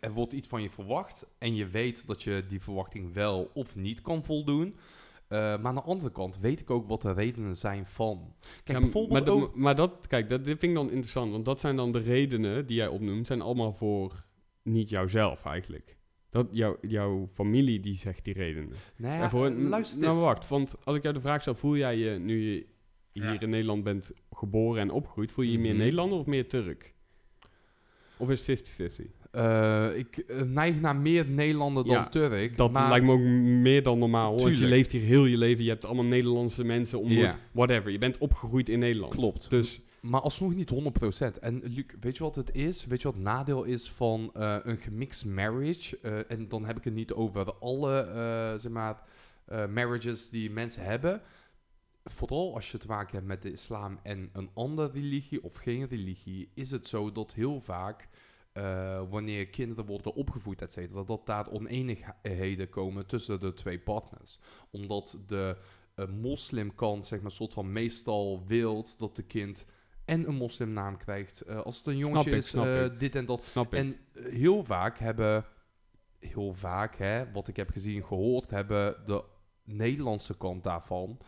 er 0.00 0.12
wordt 0.12 0.32
iets 0.32 0.48
van 0.48 0.62
je 0.62 0.70
verwacht. 0.70 1.26
En 1.38 1.54
je 1.54 1.66
weet 1.66 2.06
dat 2.06 2.22
je 2.22 2.44
die 2.48 2.60
verwachting 2.62 3.12
wel 3.14 3.50
of 3.54 3.76
niet 3.76 4.02
kan 4.02 4.24
voldoen. 4.24 4.76
Eh, 5.34 5.40
maar 5.40 5.66
aan 5.66 5.74
de 5.74 5.80
andere 5.82 6.10
kant 6.12 6.38
weet 6.38 6.60
ik 6.60 6.70
ook 6.70 6.88
wat 6.88 7.02
de 7.02 7.12
redenen 7.12 7.56
zijn 7.56 7.86
van. 7.86 8.34
Kijk, 8.64 8.78
Ja, 8.78 8.80
bijvoorbeeld 8.84 9.24
maar, 9.26 9.34
ook... 9.34 9.54
maar 9.56 9.74
dat, 9.76 10.06
kijk, 10.06 10.28
dat, 10.28 10.44
dit 10.44 10.58
vind 10.58 10.72
ik 10.72 10.74
dan 10.78 10.90
interessant, 10.90 11.32
want 11.32 11.44
dat 11.44 11.60
zijn 11.60 11.76
dan 11.76 11.92
de 11.92 11.98
redenen 11.98 12.66
die 12.66 12.76
jij 12.76 12.88
opnoemt, 12.88 13.26
zijn 13.26 13.40
allemaal 13.40 13.72
voor 13.72 14.24
niet 14.62 14.88
jouzelf 14.88 15.44
eigenlijk. 15.44 15.96
Dat 16.30 16.48
jouw 16.50 16.76
jouw 16.80 17.26
familie 17.32 17.80
die 17.80 17.96
zegt 17.96 18.24
die 18.24 18.34
redenen. 18.34 18.72
Nou 18.96 19.18
Ja, 19.20 19.30
voor, 19.30 19.50
luister 19.50 19.98
nou, 19.98 20.14
dit. 20.14 20.22
wacht, 20.24 20.48
want 20.48 20.74
als 20.84 20.96
ik 20.96 21.02
jou 21.02 21.14
de 21.14 21.20
vraag 21.20 21.40
stel, 21.40 21.54
voel 21.54 21.76
jij 21.76 21.96
je 21.96 22.18
nu 22.18 22.38
je 22.40 22.66
hier 23.12 23.24
Ja. 23.32 23.40
in 23.40 23.50
Nederland 23.50 23.84
bent 23.84 24.12
geboren 24.30 24.80
en 24.80 24.90
opgegroeid, 24.90 25.32
voel 25.32 25.44
je 25.44 25.52
je 25.52 25.58
meer 25.58 25.70
Mhm. 25.72 25.78
Nederlander 25.80 26.18
of 26.18 26.26
meer 26.26 26.48
Turk? 26.48 26.94
Of 28.16 28.30
is 28.30 28.46
het 28.46 28.60
50-50? 28.60 29.23
Eh, 29.34 29.96
ik 29.96 30.16
eh, 30.16 30.42
neig 30.42 30.80
naar 30.80 30.96
meer 30.96 31.26
Nederlander 31.26 31.84
dan 31.84 31.92
Ja, 31.92 32.08
Turk. 32.08 32.56
Dat 32.56 32.72
maar 32.72 32.88
lijkt 32.88 33.04
me 33.04 33.12
ook 33.12 33.20
meer 33.62 33.82
dan 33.82 33.98
normaal. 33.98 34.30
hoor, 34.30 34.42
Want 34.42 34.58
je 34.58 34.66
leeft 34.66 34.92
hier 34.92 35.00
heel 35.00 35.24
je 35.24 35.38
leven. 35.38 35.64
Je 35.64 35.70
hebt 35.70 35.84
allemaal 35.84 36.04
Nederlandse 36.04 36.64
mensen 36.64 36.98
ontmoet. 36.98 37.18
Ja. 37.18 37.38
Whatever. 37.52 37.90
Je 37.90 37.98
bent 37.98 38.18
opgegroeid 38.18 38.68
in 38.68 38.78
Nederland. 38.78 39.14
Klopt. 39.14 39.50
Dus 39.50 39.80
Maar 40.00 40.20
alsnog 40.20 40.54
niet 40.54 40.70
100%. 40.70 41.38
En 41.40 41.62
Luc, 41.64 41.84
weet 42.00 42.16
je 42.16 42.22
wat 42.22 42.34
het 42.34 42.54
is? 42.54 42.86
Weet 42.86 43.00
je 43.02 43.06
wat 43.06 43.14
het 43.16 43.24
nadeel 43.24 43.64
is 43.64 43.90
van 43.90 44.30
eh, 44.34 44.56
een 44.62 44.78
gemixed 44.78 45.30
marriage? 45.30 45.98
En 46.28 46.48
dan 46.48 46.64
heb 46.64 46.76
ik 46.76 46.84
het 46.84 46.94
niet 46.94 47.12
over 47.12 47.54
alle, 47.54 48.56
zeg 48.58 48.72
maar, 48.72 49.02
marriages 49.68 50.30
die 50.30 50.50
mensen 50.50 50.84
hebben. 50.84 51.20
Vooral 52.04 52.54
als 52.54 52.70
je 52.70 52.78
te 52.78 52.86
maken 52.86 53.14
hebt 53.14 53.26
met 53.26 53.42
de 53.42 53.52
islam 53.52 53.98
en 54.02 54.30
een 54.32 54.50
andere 54.54 54.90
religie 54.92 55.44
of 55.44 55.54
geen 55.54 55.86
religie, 55.86 56.48
is 56.54 56.70
het 56.70 56.86
zo 56.86 57.12
dat 57.12 57.32
heel 57.32 57.60
vaak, 57.60 58.08
eh, 58.54 59.02
wanneer 59.10 59.46
kinderen 59.46 59.86
worden 59.86 60.14
opgevoed, 60.14 60.62
et 60.62 60.72
cetera, 60.72 61.02
dat 61.02 61.26
daar 61.26 61.50
oneenigheden 61.50 62.68
komen 62.68 63.06
tussen 63.06 63.40
de 63.40 63.52
twee 63.52 63.78
partners. 63.78 64.38
Omdat 64.70 65.18
de 65.26 65.56
eh, 65.94 66.08
moslimkant, 66.08 67.06
zeg 67.06 67.20
maar, 67.20 67.30
soort 67.30 67.52
van 67.52 67.72
meestal 67.72 68.42
wilt 68.46 68.98
dat 68.98 69.16
de 69.16 69.22
kind 69.22 69.66
en 70.04 70.28
een 70.28 70.34
moslimnaam 70.34 70.96
krijgt. 70.96 71.40
Eh, 71.40 71.60
als 71.60 71.78
het 71.78 71.86
een 71.86 71.96
jongetje 71.96 72.30
ik, 72.30 72.36
is, 72.36 72.50
dit 72.98 73.14
en 73.14 73.26
dat. 73.26 73.42
snap. 73.42 73.74
En 73.74 73.96
heel 74.18 74.64
vaak 74.64 74.98
hebben, 74.98 75.44
heel 76.18 76.52
vaak, 76.52 76.96
hè, 76.96 77.32
wat 77.32 77.48
ik 77.48 77.56
heb 77.56 77.70
gezien, 77.70 78.04
gehoord, 78.04 78.50
hebben 78.50 78.96
de 79.06 79.24
Nederlandse 79.64 80.36
kant 80.36 80.64
daarvan 80.64 81.18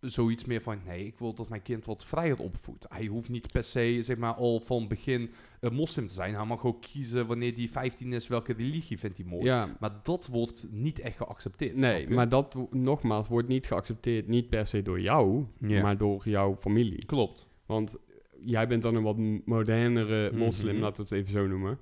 zoiets 0.00 0.44
meer 0.44 0.60
van, 0.62 0.78
nee, 0.86 1.06
ik 1.06 1.18
wil 1.18 1.34
dat 1.34 1.48
mijn 1.48 1.62
kind 1.62 1.84
wat 1.84 2.04
vrijer 2.04 2.38
opvoedt. 2.38 2.86
Hij 2.88 3.06
hoeft 3.06 3.28
niet 3.28 3.52
per 3.52 3.62
se, 3.62 3.98
zeg 4.02 4.16
maar, 4.16 4.34
al 4.34 4.60
van 4.60 4.88
begin 4.88 5.30
een 5.60 5.74
moslim 5.74 6.06
te 6.06 6.14
zijn. 6.14 6.34
Hij 6.34 6.44
mag 6.44 6.64
ook 6.64 6.82
kiezen 6.82 7.26
wanneer 7.26 7.54
hij 7.54 7.68
15 7.68 8.12
is, 8.12 8.26
welke 8.28 8.52
religie 8.52 8.98
vindt 8.98 9.16
hij 9.16 9.26
mooi. 9.26 9.44
ja, 9.44 9.76
Maar 9.80 10.00
dat 10.02 10.26
wordt 10.26 10.66
niet 10.70 11.00
echt 11.00 11.16
geaccepteerd. 11.16 11.76
nee, 11.76 12.08
maar 12.08 12.28
dat 12.28 12.56
nogmaals 12.70 13.28
wordt 13.28 13.48
niet 13.48 13.66
geaccepteerd. 13.66 14.26
Niet 14.28 14.48
per 14.48 14.66
se 14.66 14.82
door 14.82 15.00
jou, 15.00 15.44
Ja. 15.58 15.82
maar 15.82 15.98
door 15.98 16.28
jouw 16.28 16.56
familie. 16.56 17.04
Klopt. 17.04 17.46
Want 17.66 17.96
jij 18.40 18.68
bent 18.68 18.82
dan 18.82 18.94
een 18.94 19.02
wat 19.02 19.16
modernere 19.44 20.32
moslim, 20.36 20.72
Mhm. 20.74 20.82
laten 20.82 21.04
we 21.08 21.14
het 21.14 21.22
even 21.24 21.32
zo 21.40 21.46
noemen. 21.46 21.78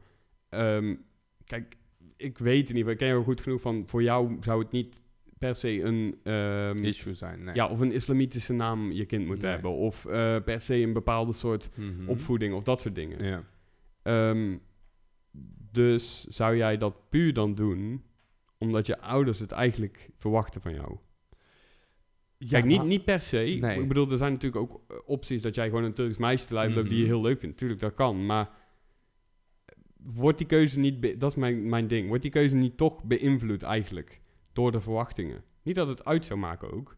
Ehm, 0.48 0.94
kijk, 1.44 1.76
ik 2.16 2.38
weet 2.38 2.70
in 2.70 2.76
ieder 2.76 2.76
geval, 2.76 2.92
ik 2.92 2.98
ken 2.98 3.08
jou 3.08 3.24
goed 3.24 3.40
genoeg 3.40 3.60
van, 3.60 3.82
voor 3.86 4.02
jou 4.02 4.36
zou 4.40 4.62
het 4.62 4.70
niet 4.70 5.02
per 5.44 5.54
se 5.54 5.82
een, 5.82 6.18
ehm, 6.22 6.76
Issue 6.84 7.14
zijn, 7.14 7.44
nee. 7.44 7.54
ja, 7.54 7.66
of 7.68 7.80
een 7.80 7.92
islamitische 7.92 8.52
naam 8.52 8.92
je 8.92 9.04
kind 9.04 9.26
moet 9.26 9.40
Nee. 9.42 9.50
hebben. 9.50 9.70
Of 9.70 10.06
eh, 10.06 10.36
per 10.44 10.60
se 10.60 10.74
een 10.76 10.92
bepaalde 10.92 11.32
soort 11.32 11.70
Mhm. 11.76 12.08
opvoeding 12.08 12.54
of 12.54 12.62
dat 12.62 12.80
soort 12.80 12.94
dingen. 12.94 13.24
Ja. 13.24 13.44
Ehm, 14.02 14.56
dus 15.72 16.24
zou 16.24 16.56
jij 16.56 16.76
dat 16.78 17.08
puur 17.10 17.32
dan 17.34 17.54
doen, 17.54 18.02
omdat 18.58 18.86
je 18.86 19.00
ouders 19.00 19.38
het 19.38 19.50
eigenlijk 19.52 20.10
verwachten 20.16 20.60
van 20.60 20.74
jou? 20.74 20.96
Ja, 22.38 22.48
Kijk, 22.50 22.64
niet, 22.64 22.76
maar- 22.76 22.86
niet 22.86 23.04
per 23.04 23.20
se. 23.20 23.56
Nee. 23.60 23.80
Ik 23.80 23.88
bedoel, 23.88 24.10
er 24.10 24.18
zijn 24.18 24.32
natuurlijk 24.32 24.62
ook 24.72 24.80
eh, 24.88 24.96
opties 25.06 25.42
dat 25.42 25.54
jij 25.54 25.68
gewoon 25.68 25.84
een 25.84 25.94
Turks 25.94 26.16
meisje 26.16 26.46
te 26.46 26.54
lijf 26.54 26.74
die 26.74 26.82
je 26.98 27.02
Mhm. 27.04 27.12
heel 27.12 27.22
leuk 27.22 27.38
vindt. 27.40 27.56
Tuurlijk, 27.56 27.80
dat 27.80 27.94
kan. 27.94 28.26
Maar 28.26 28.50
wordt 29.96 30.38
die 30.38 30.46
keuze 30.46 30.78
niet... 30.78 31.20
dat 31.20 31.30
is 31.30 31.36
mijn, 31.36 31.68
mijn 31.68 31.86
ding. 31.86 32.08
Wordt 32.08 32.22
die 32.22 32.30
keuze 32.30 32.54
niet 32.54 32.76
toch 32.76 33.04
beïnvloed 33.04 33.62
eigenlijk 33.62 34.20
door 34.54 34.72
de 34.72 34.80
verwachtingen? 34.80 35.44
Niet 35.62 35.74
dat 35.74 35.88
het 35.88 36.04
uit 36.04 36.24
zou 36.24 36.38
maken 36.38 36.72
ook. 36.72 36.96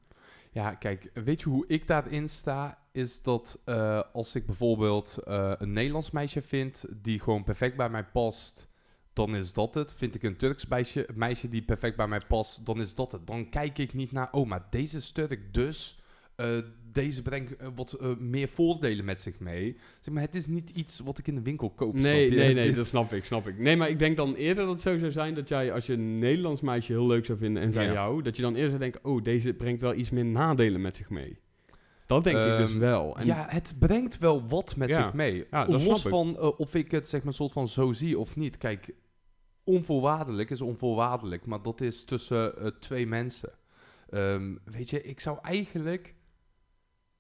Ja, 0.50 0.74
kijk, 0.74 1.10
weet 1.14 1.40
je 1.40 1.48
hoe 1.48 1.66
ik 1.66 1.86
daarin 1.86 2.28
sta? 2.28 2.78
Is 2.92 3.22
dat 3.22 3.60
eh, 3.64 4.02
als 4.12 4.34
ik 4.34 4.46
bijvoorbeeld 4.46 5.18
eh, 5.24 5.52
een 5.58 5.72
Nederlands 5.72 6.10
meisje 6.10 6.42
vind 6.42 6.84
die 7.02 7.20
gewoon 7.20 7.44
perfect 7.44 7.76
bij 7.76 7.90
mij 7.90 8.04
past, 8.04 8.68
dan 9.12 9.36
is 9.36 9.52
dat 9.52 9.74
het. 9.74 9.92
Vind 9.92 10.14
ik 10.14 10.22
een 10.22 10.36
Turks 10.36 10.66
meisje, 10.66 11.08
meisje 11.14 11.48
die 11.48 11.62
perfect 11.62 11.96
bij 11.96 12.08
mij 12.08 12.20
past, 12.28 12.66
dan 12.66 12.80
is 12.80 12.94
dat 12.94 13.12
het. 13.12 13.26
Dan 13.26 13.48
kijk 13.48 13.78
ik 13.78 13.94
niet 13.94 14.12
naar, 14.12 14.28
oh, 14.32 14.46
maar 14.46 14.66
deze 14.70 14.96
is 14.96 15.10
Turk, 15.10 15.54
dus 15.54 16.02
eh, 16.36 16.48
deze 16.92 17.22
brengt 17.22 17.56
eh, 17.56 17.68
wat 17.74 17.92
eh, 17.92 18.16
meer 18.18 18.48
voordelen 18.48 19.04
met 19.04 19.20
zich 19.20 19.38
mee. 19.38 19.76
Zeg 20.00 20.14
maar, 20.14 20.22
het 20.22 20.34
is 20.34 20.46
niet 20.46 20.70
iets 20.70 20.98
wat 20.98 21.18
ik 21.18 21.26
in 21.26 21.34
de 21.34 21.42
winkel 21.42 21.70
koop. 21.70 21.94
Nee, 21.94 22.30
nee, 22.30 22.54
nee, 22.60 22.72
dat 22.72 22.86
snap 22.86 23.12
ik, 23.12 23.24
snap 23.24 23.46
ik. 23.48 23.58
Nee, 23.58 23.76
maar 23.76 23.88
ik 23.88 23.98
denk 23.98 24.16
dan 24.16 24.34
eerder 24.34 24.64
dat 24.64 24.72
het 24.72 24.82
zo 24.82 24.98
zou 24.98 25.10
zijn 25.12 25.34
dat 25.34 25.48
jij, 25.48 25.72
als 25.72 25.86
je 25.86 25.92
een 25.92 26.18
Nederlands 26.18 26.60
meisje 26.60 26.92
heel 26.92 27.06
leuk 27.06 27.24
zou 27.26 27.38
vinden 27.38 27.62
en 27.62 27.72
zij 27.72 27.84
Ja. 27.84 27.92
jou, 27.92 28.22
dat 28.22 28.36
je 28.36 28.42
dan 28.42 28.54
eerst 28.54 28.68
zou 28.68 28.78
denken, 28.80 29.04
oh, 29.04 29.22
deze 29.22 29.54
brengt 29.54 29.80
wel 29.80 29.94
iets 29.94 30.10
meer 30.10 30.24
nadelen 30.24 30.80
met 30.80 30.96
zich 30.96 31.10
mee. 31.10 31.38
Dat 32.06 32.24
denk 32.24 32.36
ik 32.36 32.56
dus 32.56 32.70
Ehm, 32.70 32.78
wel. 32.78 33.16
En 33.16 33.26
ja, 33.26 33.46
het 33.48 33.74
brengt 33.78 34.18
wel 34.18 34.46
wat 34.48 34.76
met 34.76 34.88
Ja. 34.88 35.02
zich 35.02 35.12
mee. 35.12 35.46
Ja, 35.50 35.64
dat 35.64 35.68
Los 35.72 35.82
snap 35.82 35.96
ik. 35.96 36.08
van 36.08 36.38
of 36.56 36.74
ik 36.74 36.90
het 36.90 37.08
zeg 37.08 37.22
maar 37.22 37.32
soort 37.32 37.52
van 37.52 37.68
zo 37.68 37.92
zie 37.92 38.18
of 38.18 38.36
niet. 38.36 38.58
Kijk, 38.58 38.94
onvoorwaardelijk 39.64 40.50
is 40.50 40.60
onvoorwaardelijk, 40.60 41.46
maar 41.46 41.62
dat 41.62 41.80
is 41.80 42.04
tussen 42.04 42.74
twee 42.80 43.06
mensen. 43.06 43.52
Ehm, 44.10 44.54
weet 44.64 44.90
je, 44.90 45.02
ik 45.02 45.20
zou 45.20 45.38
eigenlijk 45.42 46.14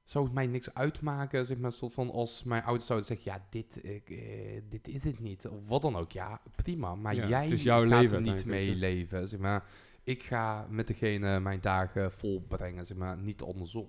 zou 0.06 0.24
het 0.24 0.34
mij 0.34 0.46
niks 0.46 0.74
uitmaken, 0.74 1.46
zeg 1.46 1.58
maar, 1.58 1.72
soort 1.72 1.92
van 1.92 2.10
als 2.10 2.44
mijn 2.44 2.62
ouders 2.62 2.86
zouden 2.86 3.08
zeggen, 3.08 3.32
ja, 3.32 3.46
dit, 3.50 3.80
eh, 3.80 4.62
dit 4.68 4.88
is 4.88 5.04
het 5.04 5.20
niet, 5.20 5.46
of 5.48 5.66
wat 5.66 5.82
dan 5.82 5.96
ook. 5.96 6.12
Ja, 6.12 6.40
prima, 6.56 6.94
maar 6.94 7.14
Ja, 7.14 7.28
jij 7.28 7.48
het 7.48 7.62
jouw 7.62 7.88
gaat 7.88 8.00
leven 8.00 8.16
er 8.16 8.32
niet 8.32 8.44
mee 8.44 8.74
leven, 8.74 9.28
zeg 9.28 9.40
maar. 9.40 9.68
Ik 10.02 10.22
ga 10.22 10.66
met 10.70 10.86
degene 10.86 11.40
mijn 11.40 11.60
dagen 11.60 12.12
volbrengen, 12.12 12.86
zeg 12.86 12.96
maar, 12.96 13.18
niet 13.18 13.42
andersom. 13.42 13.88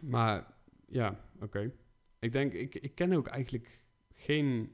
Maar 0.00 0.46
ja, 0.86 1.20
oké. 1.40 1.72
Ik 2.18 2.32
denk, 2.32 2.52
ik, 2.52 2.74
ik 2.74 2.94
ken 2.94 3.12
ook 3.12 3.26
eigenlijk 3.26 3.82
geen. 4.14 4.72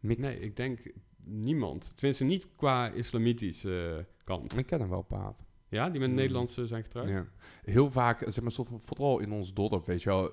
Mixed. 0.00 0.24
Nee, 0.24 0.40
ik 0.40 0.56
denk 0.56 0.92
niemand. 1.24 1.92
Tenminste, 1.96 2.24
niet 2.24 2.48
qua 2.56 2.88
islamitische 2.90 3.96
eh, 3.98 4.24
kant. 4.24 4.56
Ik 4.56 4.66
ken 4.66 4.80
er 4.80 4.88
wel 4.88 4.98
een 4.98 5.06
paar. 5.06 5.34
Ja, 5.68 5.90
die 5.90 6.00
met 6.00 6.08
Hmm. 6.08 6.18
Nederlandse 6.18 6.66
zijn 6.66 6.82
getrouwd. 6.82 7.08
Ja. 7.08 7.26
Heel 7.64 7.90
vaak, 7.90 8.22
zeg 8.26 8.44
maar, 8.44 8.66
vooral 8.78 9.18
in 9.18 9.32
ons 9.32 9.54
dorp, 9.54 9.86
weet 9.86 10.02
je 10.02 10.08
wel. 10.08 10.32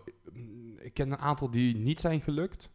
Ik 0.77 0.93
ken 0.93 1.11
een 1.11 1.17
aantal 1.17 1.49
die 1.49 1.75
niet 1.75 1.99
zijn 1.99 2.21
gelukt. 2.21 2.69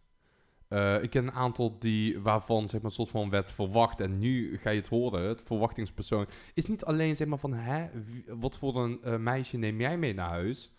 Eh, 0.68 1.02
ik 1.02 1.10
ken 1.10 1.26
een 1.26 1.32
aantal 1.32 1.78
die, 1.78 2.20
waarvan, 2.20 2.68
zeg 2.68 2.80
maar, 2.80 2.90
soort 2.90 3.08
van 3.08 3.30
werd 3.30 3.50
verwacht. 3.50 4.00
En 4.00 4.18
nu 4.18 4.58
ga 4.58 4.70
je 4.70 4.80
het 4.80 4.88
horen, 4.88 5.22
het 5.22 5.42
verwachtingspersoon. 5.42 6.26
Is 6.54 6.66
niet 6.66 6.84
alleen, 6.84 7.16
zeg 7.16 7.26
maar, 7.28 7.38
van, 7.38 7.52
hè, 7.52 7.88
wat 8.26 8.58
voor 8.58 8.76
een 8.76 9.02
eh, 9.02 9.16
meisje 9.16 9.56
neem 9.56 9.80
jij 9.80 9.98
mee 9.98 10.14
naar 10.14 10.28
huis? 10.28 10.72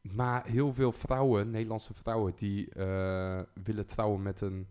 Maar 0.00 0.46
heel 0.46 0.74
veel 0.74 0.92
vrouwen, 0.92 1.50
Nederlandse 1.50 1.94
vrouwen, 1.94 2.32
die 2.36 2.70
eh, 2.70 3.40
willen 3.64 3.86
trouwen 3.86 4.22
met 4.22 4.40
een 4.40 4.66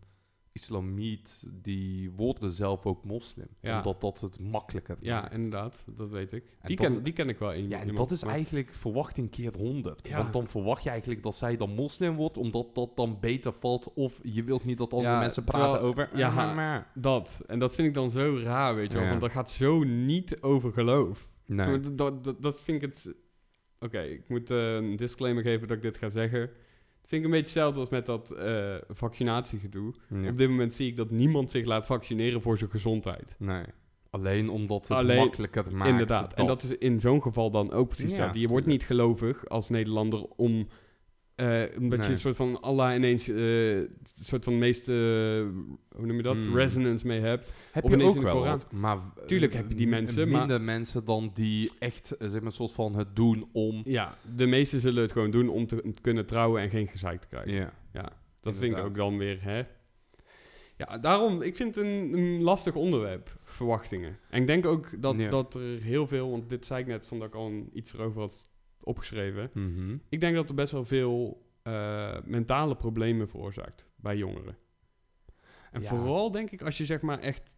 islamiet. 0.54 1.44
Die 1.62 2.12
worden 2.12 2.52
zelf 2.52 2.86
ook 2.86 3.04
moslim. 3.04 3.48
Ja. 3.62 3.78
Omdat 3.78 4.02
dat 4.02 4.20
het 4.22 4.40
makkelijker 4.40 4.98
Ja, 5.00 5.22
maakt. 5.22 5.34
inderdaad, 5.34 5.84
dat 5.98 6.10
weet 6.10 6.32
ik. 6.32 6.44
En 6.44 6.68
Die 6.68 6.76
dat 6.78 6.86
ken, 6.86 7.04
die 7.04 7.14
ken 7.14 7.30
ik 7.30 7.38
wel. 7.40 7.54
Een, 7.54 7.70
Ja, 7.70 7.80
en 7.80 7.96
dat 7.96 8.12
is 8.12 8.24
maar- 8.24 8.34
eigenlijk 8.34 8.74
verwachting 8.74 9.30
keer 9.30 9.54
100. 9.58 10.08
Ja. 10.08 10.18
Want 10.18 10.34
dan 10.34 10.48
verwacht 10.48 10.84
je 10.84 10.90
eigenlijk 10.90 11.24
dat 11.24 11.36
zij 11.36 11.58
dan 11.58 11.70
moslim 11.76 12.16
wordt, 12.16 12.38
omdat 12.38 12.76
dat 12.76 12.96
dan 12.96 13.18
beter 13.20 13.54
valt. 13.60 13.94
Of 13.94 14.20
je 14.24 14.44
wilt 14.44 14.64
niet 14.66 14.78
dat 14.78 14.94
andere 14.94 15.14
Ja, 15.14 15.20
mensen 15.20 15.44
praten 15.44 15.70
terwijl- 15.70 15.90
over. 15.92 16.10
ja, 16.18 16.28
ah, 16.30 16.56
maar. 16.56 16.92
Dat. 16.96 17.42
En 17.48 17.60
dat 17.60 17.76
vind 17.76 17.88
ik 17.88 17.94
dan 17.94 18.12
zo 18.12 18.38
raar, 18.44 18.76
weet 18.76 18.92
je 18.92 18.98
wel. 19.00 19.08
Want 19.08 19.22
dat 19.22 19.32
gaat 19.32 19.52
zo 19.52 19.84
niet 19.84 20.42
over 20.42 20.72
geloof. 20.74 21.28
Nee. 21.46 21.80
Dat, 21.80 22.24
dat, 22.24 22.42
dat 22.42 22.60
vind 22.62 22.84
ik 22.84 22.90
het... 22.90 23.14
Oké, 23.80 24.02
ik 24.02 24.30
moet 24.30 24.52
eh, 24.52 24.74
een 24.76 24.96
disclaimer 24.96 25.44
geven 25.44 25.68
dat 25.68 25.78
ik 25.78 25.84
dit 25.84 25.98
ga 25.98 26.10
zeggen. 26.10 26.50
Vind 27.14 27.26
ik 27.26 27.32
een 27.32 27.38
beetje 27.40 27.54
hetzelfde 27.60 27.80
als 27.80 27.90
met 27.90 28.06
dat 28.06 28.32
eh, 28.32 28.76
vaccinatiegedoe. 28.90 29.94
Ja. 30.10 30.30
Op 30.30 30.38
dit 30.38 30.50
moment 30.50 30.74
zie 30.74 30.88
ik 30.88 30.98
dat 30.98 31.12
niemand 31.12 31.52
zich 31.52 31.66
laat 31.66 31.86
vaccineren 31.86 32.42
voor 32.42 32.58
zijn 32.58 32.70
gezondheid. 32.70 33.36
nee. 33.40 33.64
Alleen 34.10 34.50
omdat 34.50 34.88
het 34.88 34.98
Alleen- 34.98 35.18
makkelijker 35.18 35.76
maakt. 35.76 35.90
Inderdaad. 35.90 36.34
En 36.34 36.46
dat 36.46 36.64
is 36.64 36.78
in 36.78 37.00
zo'n 37.00 37.22
geval 37.22 37.52
dan 37.52 37.72
ook 37.72 37.88
precies 37.88 38.04
Ja, 38.06 38.10
hetzelfde. 38.12 38.40
Je 38.40 38.48
wordt 38.48 38.66
niet 38.66 38.84
gelovig 38.84 39.48
als 39.50 39.70
Nederlander 39.70 40.26
om... 40.36 40.68
eh, 41.36 41.64
omdat 41.80 42.06
je 42.06 42.12
een 42.12 42.18
soort 42.18 42.36
van 42.36 42.62
Allah 42.62 42.96
ineens... 42.96 43.28
eh, 43.28 43.76
een 43.78 43.90
soort 44.22 44.44
van 44.44 44.58
meeste... 44.58 44.92
hoe 45.96 46.06
noem 46.06 46.16
je 46.16 46.24
dat? 46.24 46.44
Hmm. 46.44 46.56
Resonance 46.56 47.08
mee 47.08 47.20
hebt. 47.20 47.54
heb 47.72 47.84
of 47.84 47.92
je 47.96 48.04
ook 48.04 48.22
wel. 48.22 48.60
Maar 48.72 48.98
eh, 48.98 49.24
Tuurlijk 49.26 49.54
heb 49.54 49.70
je 49.70 49.76
die 49.76 49.88
mensen, 49.88 50.30
maar- 50.30 50.40
Minder 50.40 50.62
mensen 50.62 51.06
dan 51.06 51.32
die 51.34 51.72
echt, 51.80 52.12
eh, 52.12 52.28
zeg 52.28 52.38
maar, 52.40 52.46
een 52.50 52.52
soort 52.56 52.72
van 52.72 52.96
het 52.96 53.16
doen 53.16 53.50
om... 53.52 53.82
Ja, 53.86 54.18
de 54.36 54.46
meesten 54.46 54.80
zullen 54.80 55.02
het 55.02 55.12
gewoon 55.12 55.32
doen 55.32 55.50
om 55.50 55.68
te, 55.68 55.92
te 55.92 56.02
kunnen 56.02 56.26
trouwen 56.26 56.62
en 56.62 56.70
geen 56.70 56.88
gezeik 56.88 57.22
te 57.22 57.28
krijgen. 57.28 57.54
Ja. 57.94 58.12
Dat 58.42 58.56
vind 58.56 58.78
ik 58.78 58.84
ook 58.84 58.96
dan 58.96 59.18
weer, 59.18 59.38
hè. 59.42 59.64
Ja, 60.78 60.98
daarom, 60.98 61.42
ik 61.42 61.56
vind 61.56 61.76
het 61.76 61.86
een, 61.86 62.14
een 62.14 62.42
lastig 62.42 62.76
onderwerp, 62.76 63.38
verwachtingen. 63.44 64.18
En 64.30 64.42
ik 64.42 64.48
denk 64.48 64.66
ook 64.66 65.02
dat, 65.02 65.16
dat 65.30 65.56
er 65.56 65.82
heel 65.82 66.08
veel, 66.08 66.30
want 66.30 66.50
dit 66.50 66.66
zei 66.66 66.82
ik 66.82 66.88
net, 66.88 67.06
van 67.06 67.20
dat 67.20 67.28
ik 67.28 67.36
al 67.36 67.48
een- 67.48 67.70
iets 67.74 67.94
erover 67.94 68.22
had 68.22 68.48
opgeschreven. 68.84 69.50
Mhm. 69.54 69.98
Ik 70.10 70.20
denk 70.20 70.36
dat 70.36 70.50
er 70.50 70.56
best 70.56 70.72
wel 70.72 70.86
veel 70.86 71.42
eh, 71.64 72.18
mentale 72.26 72.76
problemen 72.76 73.30
veroorzaakt 73.30 73.86
bij 73.96 74.18
jongeren. 74.18 74.58
En 75.72 75.82
Ja. 75.82 75.88
vooral 75.88 76.32
denk 76.32 76.52
ik 76.52 76.62
als 76.62 76.78
je 76.78 76.86
zeg 76.86 77.02
maar 77.02 77.20
echt 77.20 77.58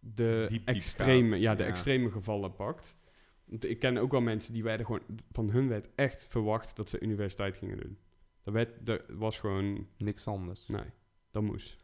de 0.00 0.46
Diep, 0.48 0.66
diep 0.66 0.76
extreme, 0.76 1.36
ja, 1.38 1.54
de 1.54 1.62
ja. 1.62 1.68
extreme 1.68 2.10
gevallen 2.10 2.54
pakt. 2.54 2.96
Want 3.44 3.64
ik 3.64 3.78
ken 3.78 3.96
ook 3.96 4.10
wel 4.10 4.20
mensen 4.20 4.52
die 4.52 4.62
werden 4.62 4.86
gewoon, 4.86 5.02
van 5.32 5.50
hun 5.50 5.68
werd 5.68 5.88
echt 5.94 6.24
verwacht 6.28 6.76
dat 6.76 6.88
ze 6.88 7.00
universiteit 7.00 7.56
gingen 7.56 7.76
doen. 7.80 7.98
Dat, 8.42 8.54
werd, 8.54 8.86
dat 8.86 9.02
was 9.08 9.38
gewoon, 9.38 9.86
Niks 9.96 10.26
anders. 10.26 10.66
nee, 10.66 10.84
dat 11.30 11.42
moest. 11.42 11.76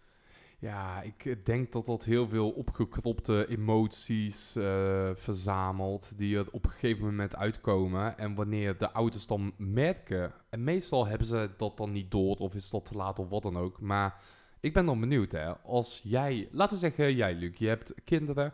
Ja, 0.58 1.02
ik 1.02 1.24
eh, 1.24 1.34
denk 1.44 1.72
dat 1.72 1.86
dat 1.86 2.04
heel 2.04 2.28
veel 2.28 2.50
opgekropte 2.50 3.46
emoties 3.48 4.56
eh, 4.56 5.10
verzamelt 5.14 6.12
die 6.16 6.36
er 6.38 6.46
op 6.50 6.64
een 6.64 6.70
gegeven 6.70 7.04
moment 7.04 7.36
uitkomen. 7.36 8.18
En 8.18 8.34
wanneer 8.34 8.78
de 8.78 8.90
ouders 8.92 9.26
dan 9.26 9.52
merken, 9.56 10.32
en 10.50 10.64
meestal 10.64 11.06
hebben 11.06 11.26
ze 11.26 11.50
dat 11.56 11.76
dan 11.76 11.92
niet 11.92 12.10
door 12.10 12.36
of 12.36 12.54
is 12.54 12.70
dat 12.70 12.84
te 12.84 12.94
laat 12.96 13.18
of 13.18 13.28
wat 13.28 13.42
dan 13.42 13.56
ook. 13.56 13.80
Maar 13.80 14.20
ik 14.60 14.72
ben 14.72 14.86
dan 14.86 15.00
benieuwd 15.00 15.32
hè, 15.32 15.56
als 15.56 16.00
jij, 16.04 16.48
laten 16.52 16.74
we 16.74 16.80
zeggen 16.80 17.14
jij 17.14 17.34
Luc, 17.34 17.56
je 17.58 17.68
hebt 17.68 17.94
kinderen. 18.04 18.52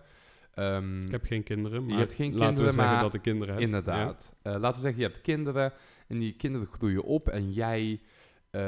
ehm, 0.54 1.02
Ik 1.02 1.10
heb 1.10 1.24
geen 1.24 1.42
kinderen, 1.42 1.84
maar 1.86 1.98
hebt 1.98 2.14
geen 2.14 2.32
laten 2.32 2.46
kinderen, 2.46 2.74
we 2.74 2.80
zeggen 2.80 3.00
dat 3.00 3.14
ik 3.14 3.22
kinderen 3.22 3.54
heb. 3.54 3.62
Inderdaad. 3.62 4.32
Eh, 4.42 4.52
laten 4.52 4.74
we 4.74 4.80
zeggen, 4.80 5.00
je 5.00 5.06
hebt 5.06 5.20
kinderen 5.20 5.72
en 6.08 6.18
die 6.18 6.32
kinderen 6.36 6.66
groeien 6.66 7.04
op 7.04 7.28
en 7.28 7.52
jij 7.52 8.00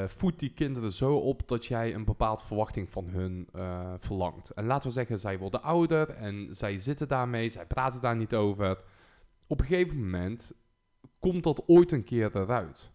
voedt 0.07 0.39
die 0.39 0.53
kinderen 0.53 0.91
zo 0.91 1.15
op 1.15 1.47
dat 1.47 1.65
jij 1.65 1.93
een 1.93 2.05
bepaald 2.05 2.41
verwachting 2.41 2.89
van 2.89 3.07
hun 3.07 3.47
eh, 3.53 3.93
verlangt. 3.99 4.49
En 4.49 4.65
laten 4.65 4.87
we 4.87 4.93
zeggen, 4.93 5.19
zij 5.19 5.37
worden 5.37 5.63
ouder 5.63 6.09
en 6.09 6.47
zij 6.51 6.77
zitten 6.77 7.07
daarmee, 7.07 7.49
zij 7.49 7.65
praten 7.65 8.01
daar 8.01 8.15
niet 8.15 8.33
over. 8.33 8.83
Op 9.47 9.59
een 9.59 9.65
gegeven 9.65 9.99
moment 9.99 10.51
komt 11.19 11.43
dat 11.43 11.63
ooit 11.67 11.91
een 11.91 12.03
keer 12.03 12.35
eruit. 12.35 12.91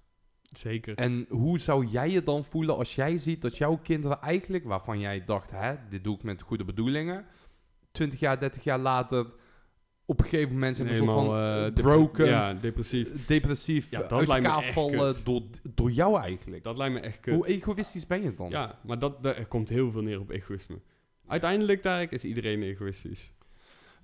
Zeker. 0.53 0.94
En 0.96 1.27
hoe 1.29 1.59
zou 1.59 1.87
jij 1.87 2.11
je 2.11 2.22
dan 2.22 2.44
voelen 2.44 2.77
als 2.77 2.94
jij 2.94 3.16
ziet 3.16 3.42
dat 3.42 3.57
jouw 3.57 3.77
kinderen 3.77 4.20
eigenlijk, 4.20 4.64
waarvan 4.64 4.98
jij 4.98 5.24
dacht, 5.24 5.51
hè, 5.51 5.74
dit 5.88 6.05
doe 6.05 6.14
ik 6.14 6.22
met 6.22 6.42
goede 6.42 6.64
bedoelingen, 6.64 7.27
20 7.92 8.20
jaar, 8.20 8.40
30 8.40 8.64
jaar 8.64 8.79
later, 8.79 9.27
op 10.11 10.18
een 10.21 10.27
gegeven 10.27 10.53
moment 10.53 10.77
zijn 10.77 10.88
we 10.88 10.94
soort 10.94 11.11
van 11.11 11.35
eh, 11.35 11.66
eh, 11.66 11.73
broken, 11.73 12.27
Ja, 12.27 12.55
depressief. 12.55 13.27
depressief, 13.27 13.90
Ja, 13.90 13.99
dat 14.01 14.12
uit 14.12 14.27
lijkt 14.27 14.42
me 14.42 14.49
elkaar 14.49 14.64
echt 14.64 14.73
vallen 14.75 15.14
door, 15.25 15.42
door 15.75 15.90
jou 15.90 16.21
eigenlijk. 16.21 16.62
Dat 16.64 16.77
lijkt 16.77 16.94
me 16.94 17.01
echt 17.01 17.21
kut. 17.21 17.35
Hoe 17.35 17.47
egoïstisch 17.47 18.07
ben 18.07 18.23
je 18.23 18.35
dan? 18.35 18.51
Ja, 18.51 18.79
maar 18.87 18.99
dat, 18.99 19.23
daar- 19.23 19.37
er 19.37 19.47
komt 19.47 19.68
heel 19.68 19.90
veel 19.90 20.03
neer 20.03 20.21
op 20.21 20.31
egoïsme. 20.31 20.77
Uiteindelijk, 21.27 21.83
daar 21.83 22.12
is 22.12 22.25
iedereen 22.25 22.62
egoïstisch. 22.62 23.33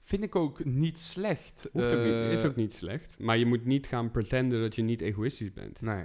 Vind 0.02 0.22
ik 0.22 0.36
ook 0.36 0.64
niet 0.64 0.98
slecht. 0.98 1.68
Hoeft 1.72 1.92
ook 1.92 2.04
niet, 2.04 2.12
Eh, 2.14 2.32
is 2.32 2.44
ook 2.44 2.56
niet 2.56 2.72
slecht. 2.72 3.16
Maar 3.18 3.38
je 3.38 3.46
moet 3.46 3.64
niet 3.64 3.86
gaan 3.86 4.10
pretenden 4.10 4.60
dat 4.60 4.74
je 4.74 4.82
niet 4.82 5.00
egoïstisch 5.00 5.52
bent. 5.52 5.80
Nee. 5.80 5.94
Als 5.94 6.04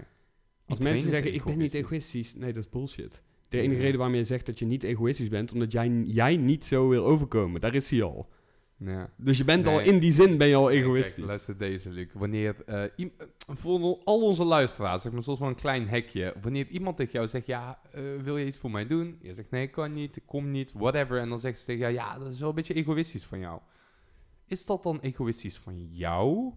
Iedereen 0.78 0.94
mensen 0.94 1.10
zeggen, 1.12 1.34
ik 1.34 1.44
ben 1.44 1.58
niet 1.58 1.74
egoïstisch. 1.74 2.14
egoïstisch. 2.14 2.36
Nee, 2.36 2.54
dat 2.54 2.64
is 2.64 2.70
bullshit. 2.70 3.22
De 3.50 3.58
enige 3.58 3.76
Ja. 3.76 3.82
reden 3.82 3.98
waarom 3.98 4.16
je 4.16 4.24
zegt 4.24 4.46
dat 4.46 4.60
je 4.60 4.66
niet 4.66 4.84
egoïstisch 4.84 5.28
bent, 5.30 5.52
omdat 5.54 5.72
jij, 5.72 5.90
jij 6.06 6.38
niet 6.38 6.66
zo 6.66 6.88
wil 6.90 7.06
overkomen. 7.06 7.62
Daar 7.62 7.76
is 7.76 7.90
hij 7.90 8.04
al. 8.04 8.30
Ja. 8.80 9.10
Dus 9.16 9.38
je 9.38 9.44
bent 9.44 9.68
al, 9.68 9.80
in 9.80 10.00
die 10.00 10.12
zin 10.12 10.38
ben 10.38 10.48
je 10.48 10.56
al 10.56 10.70
egoïstisch. 10.70 11.14
kijk, 11.14 11.28
luister 11.28 11.58
deze, 11.58 11.90
Luc. 11.90 12.08
Wanneer, 12.14 12.56
eh, 12.66 12.84
eh, 12.84 13.10
voor 13.48 14.00
al 14.04 14.22
onze 14.22 14.44
luisteraars, 14.44 15.02
zeg 15.02 15.12
maar, 15.12 15.24
zoals 15.24 15.40
van 15.40 15.48
een 15.48 15.56
klein 15.56 15.88
hekje. 15.88 16.36
Wanneer 16.42 16.68
iemand 16.68 16.98
tegen 16.98 17.12
jou 17.12 17.28
zegt, 17.28 17.46
ja, 17.46 17.80
eh, 17.92 18.02
wil 18.24 18.38
je 18.38 18.46
iets 18.46 18.58
voor 18.58 18.72
mij 18.72 18.88
doen? 18.88 19.20
Je 19.22 19.34
zegt, 19.34 19.52
nee, 19.52 19.64
ik 19.64 19.72
kan 19.72 19.94
niet, 19.94 20.16
ik 20.16 20.24
kom 20.26 20.52
niet, 20.52 20.72
whatever. 20.72 21.20
En 21.20 21.30
dan 21.30 21.40
zegt 21.40 21.60
ze 21.60 21.66
tegen 21.66 21.82
jou, 21.82 21.94
ja, 21.94 22.18
dat 22.18 22.32
is 22.32 22.40
wel 22.40 22.50
een 22.50 22.56
beetje 22.56 22.74
egoïstisch 22.74 23.26
van 23.26 23.40
jou. 23.40 23.60
Is 24.46 24.66
dat 24.66 24.84
dan 24.84 25.00
egoïstisch 25.00 25.58
van 25.58 25.88
jou? 25.92 26.54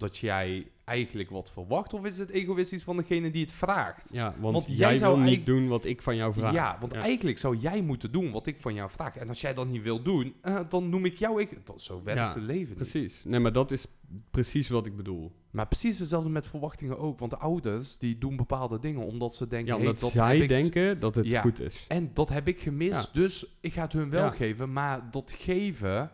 Dat 0.00 0.18
jij 0.18 0.66
eigenlijk 0.84 1.30
wat 1.30 1.50
verwacht? 1.50 1.94
Of 1.94 2.04
is 2.04 2.18
het 2.18 2.28
egoïstisch 2.30 2.82
van 2.82 2.96
degene 2.96 3.30
die 3.30 3.42
het 3.42 3.52
vraagt? 3.52 4.08
ja, 4.12 4.34
want, 4.38 4.54
Want 4.54 4.68
jij 4.68 4.76
jij 4.76 4.96
zou 4.96 5.16
wil 5.16 5.24
niet 5.30 5.46
doen 5.46 5.68
wat 5.68 5.84
ik 5.84 6.02
van 6.02 6.16
jou 6.16 6.32
vraag. 6.32 6.52
Ja, 6.54 6.76
want 6.80 6.92
Ja. 6.92 7.00
eigenlijk 7.00 7.38
zou 7.38 7.56
jij 7.56 7.82
moeten 7.82 8.12
doen 8.12 8.30
wat 8.30 8.46
ik 8.46 8.60
van 8.60 8.74
jou 8.74 8.90
vraag. 8.90 9.16
En 9.16 9.28
als 9.28 9.40
jij 9.40 9.54
dat 9.54 9.66
niet 9.68 9.82
wil 9.82 10.02
doen, 10.02 10.34
eh, 10.42 10.60
dan 10.68 10.88
noem 10.88 11.04
ik 11.04 11.16
jou... 11.18 11.40
Ik, 11.40 11.66
dat, 11.66 11.82
zo 11.82 12.02
werkt 12.04 12.20
Ja, 12.20 12.28
het 12.28 12.42
leven 12.42 12.66
niet. 12.68 12.76
Precies. 12.90 13.24
Nee, 13.24 13.40
maar 13.40 13.52
dat 13.52 13.70
is 13.70 13.86
precies 14.30 14.68
wat 14.68 14.86
ik 14.86 14.96
bedoel. 14.96 15.32
Maar 15.50 15.66
precies 15.66 15.98
hetzelfde 15.98 16.30
met 16.30 16.46
verwachtingen 16.46 16.98
ook. 16.98 17.18
Want 17.18 17.30
de 17.30 17.38
ouders 17.38 17.98
die 17.98 18.18
doen 18.18 18.36
bepaalde 18.36 18.78
dingen 18.78 19.06
omdat 19.06 19.34
ze 19.34 19.46
denken... 19.46 19.66
Ja, 19.68 19.78
hey, 19.78 19.86
omdat 19.86 20.00
dat 20.00 20.10
zij 20.12 20.38
ik 20.38 20.48
denken 20.48 21.00
dat 21.00 21.14
het 21.14 21.26
Ja. 21.26 21.40
goed 21.42 21.60
is. 21.60 21.84
En 21.88 22.10
dat 22.14 22.28
heb 22.28 22.48
ik 22.48 22.60
gemist, 22.60 23.14
dus 23.14 23.46
ik 23.60 23.72
ga 23.72 23.82
het 23.82 23.92
hun 23.92 24.10
wel 24.10 24.30
geven. 24.30 24.72
Maar 24.72 25.10
dat 25.10 25.30
geven, 25.36 26.10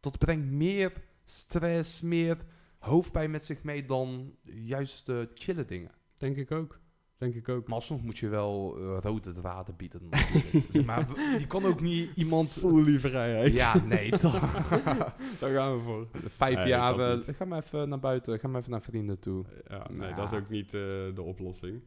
dat 0.00 0.18
brengt 0.18 0.50
meer 0.50 0.92
stress, 1.24 2.00
meer 2.00 2.36
hoofdpijn 2.82 3.30
met 3.30 3.44
zich 3.44 3.62
mee 3.62 3.84
dan 3.86 4.34
juist 4.42 5.06
de 5.06 5.30
chille 5.34 5.64
dingen. 5.64 5.90
Denk 6.18 6.36
ik 6.36 6.50
ook. 6.50 6.80
Denk 7.18 7.34
ik 7.34 7.48
ook. 7.48 7.66
Maar 7.66 7.74
alsnog 7.74 8.02
moet 8.02 8.18
je 8.18 8.28
wel 8.28 8.76
eh, 8.78 8.98
rode 9.00 9.32
draden 9.32 9.76
bieden. 9.76 10.08
natuurlijk. 10.10 10.66
Zeg 10.72 10.84
maar 10.84 11.06
je 11.38 11.46
kan 11.46 11.64
ook 11.64 11.80
niet 11.80 12.10
iemand... 12.16 12.52
Fully 12.52 13.00
vrijheid. 13.00 13.52
Ja, 13.52 13.84
nee. 13.84 14.10
Daar 15.40 15.50
gaan 15.52 15.76
we 15.76 15.80
voor. 15.84 16.08
Vijf 16.26 16.56
Nee, 16.56 16.66
jaar, 16.66 16.98
eh, 16.98 17.34
ga 17.34 17.44
maar 17.44 17.62
even 17.62 17.88
naar 17.88 17.98
buiten, 18.00 18.38
ga 18.38 18.48
maar 18.48 18.60
even 18.60 18.70
naar 18.72 18.82
vrienden 18.82 19.18
toe. 19.18 19.44
Ja, 19.68 19.86
nee, 19.90 19.98
Nou. 19.98 20.14
dat 20.14 20.32
is 20.32 20.38
ook 20.38 20.48
niet 20.48 20.66
eh, 20.66 20.80
de 21.14 21.22
oplossing. 21.22 21.82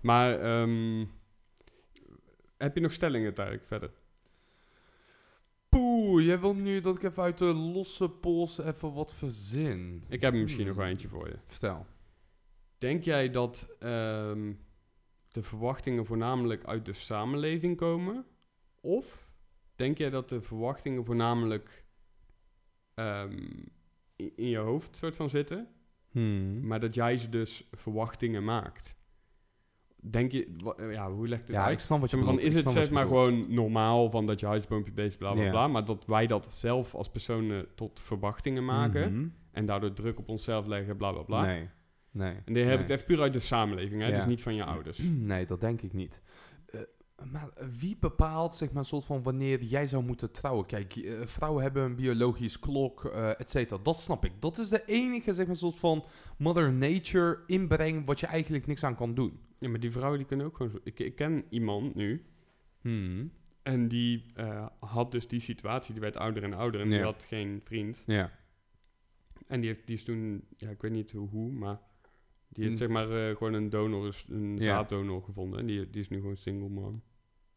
Maar 0.00 0.40
ehm, 0.40 1.04
heb 2.56 2.74
je 2.74 2.80
nog 2.80 2.92
stellingen, 2.92 3.34
Tarek, 3.34 3.64
verder? 3.66 3.90
Poeh, 5.98 6.24
jij 6.24 6.40
wil 6.40 6.54
nu 6.54 6.80
dat 6.80 6.96
ik 6.96 7.02
even 7.02 7.22
uit 7.22 7.38
de 7.38 7.44
losse 7.44 8.08
pols 8.08 8.58
even 8.58 8.92
wat 8.92 9.14
verzin. 9.14 10.04
Ik 10.08 10.20
heb 10.20 10.34
er 10.34 10.40
misschien 10.40 10.66
nog 10.66 10.74
wel 10.76 10.84
Hmm. 10.84 10.92
eentje 10.92 11.08
voor 11.08 11.28
je. 11.28 11.38
Stel. 11.46 11.86
Denk 12.78 13.04
jij 13.04 13.30
dat 13.30 13.68
ehm, 13.78 14.52
de 15.28 15.42
verwachtingen 15.42 16.06
voornamelijk 16.06 16.64
uit 16.64 16.84
de 16.84 16.92
samenleving 16.92 17.76
komen? 17.76 18.26
Of 18.80 19.30
denk 19.76 19.98
jij 19.98 20.10
dat 20.10 20.28
de 20.28 20.40
verwachtingen 20.40 21.04
voornamelijk 21.04 21.84
ehm, 22.94 23.50
in, 24.16 24.32
in 24.36 24.48
je 24.48 24.58
hoofd 24.58 24.96
soort 24.96 25.16
van 25.16 25.30
zitten, 25.30 25.68
Hmm. 26.10 26.66
maar 26.66 26.80
dat 26.80 26.94
jij 26.94 27.16
ze 27.16 27.28
dus 27.28 27.68
verwachtingen 27.72 28.44
maakt? 28.44 28.96
Denk 30.00 30.32
je, 30.32 30.54
eh, 30.76 30.92
ja, 30.92 31.10
hoe 31.10 31.28
legt 31.28 31.42
het 31.46 31.56
Ja, 31.56 31.64
uit? 31.64 31.72
ik 31.72 31.78
snap 31.78 32.00
wat 32.00 32.10
je 32.10 32.16
maar, 32.16 32.24
van, 32.24 32.34
bedoelt, 32.34 32.54
is 32.54 32.62
het 32.64 32.72
zeg 32.72 32.90
maar 32.90 33.06
bedoelt. 33.08 33.28
gewoon 33.28 33.54
normaal 33.54 34.10
van 34.10 34.26
dat 34.26 34.40
je 34.40 34.46
huisboompje 34.46 34.92
bezig 34.92 35.18
bla 35.18 35.32
bla 35.32 35.50
bla, 35.50 35.68
maar 35.68 35.84
dat 35.84 36.06
wij 36.06 36.26
dat 36.26 36.52
zelf 36.52 36.94
als 36.94 37.10
personen 37.10 37.66
tot 37.74 38.00
verwachtingen 38.00 38.64
maken 38.64 39.12
Mhm. 39.14 39.26
en 39.52 39.66
daardoor 39.66 39.92
druk 39.92 40.18
op 40.18 40.28
onszelf 40.28 40.66
leggen, 40.66 40.96
bla 40.96 41.12
bla 41.12 41.22
bla. 41.22 41.42
Nee. 41.44 41.68
Nee. 42.10 42.34
En 42.44 42.54
dan 42.54 42.62
heb 42.62 42.80
ik 42.80 42.86
nee. 42.86 42.96
even 42.96 43.06
puur 43.06 43.20
uit 43.20 43.32
de 43.32 43.38
samenleving, 43.38 44.00
hè? 44.00 44.08
Ja. 44.08 44.16
dus 44.16 44.26
niet 44.26 44.42
van 44.42 44.54
je 44.54 44.64
ouders. 44.64 44.98
Nee, 45.02 45.46
dat 45.46 45.60
denk 45.60 45.82
ik 45.82 45.92
niet. 45.92 46.22
Maar 47.24 47.48
wie 47.78 47.96
bepaalt, 48.00 48.54
zeg 48.54 48.72
maar, 48.72 48.84
soort 48.84 49.04
van 49.04 49.22
wanneer 49.22 49.62
jij 49.62 49.86
zou 49.86 50.04
moeten 50.04 50.32
trouwen? 50.32 50.66
Kijk, 50.66 50.96
eh, 50.96 51.26
vrouwen 51.26 51.62
hebben 51.62 51.82
een 51.82 51.94
biologisch 51.96 52.58
klok, 52.58 53.04
eh 53.04 53.40
et 53.40 53.50
cetera. 53.50 53.82
Dat 53.82 53.96
snap 53.96 54.24
ik. 54.24 54.32
Dat 54.38 54.58
is 54.58 54.68
de 54.68 54.84
enige, 54.86 55.32
zeg 55.32 55.46
maar, 55.46 55.56
soort 55.56 55.76
van 55.76 56.04
mother 56.38 56.72
nature 56.72 57.38
inbreng 57.46 58.06
wat 58.06 58.20
je 58.20 58.26
eigenlijk 58.26 58.66
niks 58.66 58.84
aan 58.84 58.96
kan 58.96 59.14
doen. 59.14 59.38
Ja, 59.58 59.68
maar 59.68 59.80
die 59.80 59.90
vrouwen 59.90 60.18
die 60.18 60.26
kunnen 60.26 60.46
ook 60.46 60.56
gewoon 60.56 60.72
zo. 60.72 60.78
Ik, 60.82 60.98
ik 61.00 61.14
ken 61.14 61.44
iemand 61.48 61.94
nu 61.94 62.24
Hmm. 62.80 63.30
en 63.62 63.88
die 63.88 64.24
eh, 64.34 64.66
had 64.80 65.10
dus 65.12 65.28
die 65.28 65.40
situatie, 65.40 65.92
die 65.92 66.02
werd 66.02 66.16
ouder 66.16 66.42
en 66.42 66.54
ouder 66.54 66.80
en 66.80 66.90
die 66.90 67.02
had 67.02 67.24
geen 67.28 67.60
vriend. 67.64 68.02
Ja. 68.06 68.30
En 69.46 69.60
die, 69.60 69.68
heeft, 69.70 69.86
die 69.86 69.96
is 69.96 70.04
toen, 70.04 70.44
ja, 70.56 70.70
ik 70.70 70.80
weet 70.80 70.92
niet 70.92 71.10
hoe, 71.12 71.52
maar 71.52 71.80
die 72.48 72.64
heeft 72.64 72.70
Mm. 72.70 72.76
zeg 72.86 72.88
maar 72.88 73.36
gewoon 73.36 73.52
een 73.52 73.70
donor, 73.70 74.24
een 74.28 74.56
Ja. 74.56 74.62
zaaddonor 74.64 75.22
gevonden. 75.22 75.58
En 75.60 75.66
die, 75.66 75.90
die 75.90 76.00
is 76.00 76.08
nu 76.08 76.16
gewoon 76.20 76.36
single 76.36 76.68
man. 76.68 77.02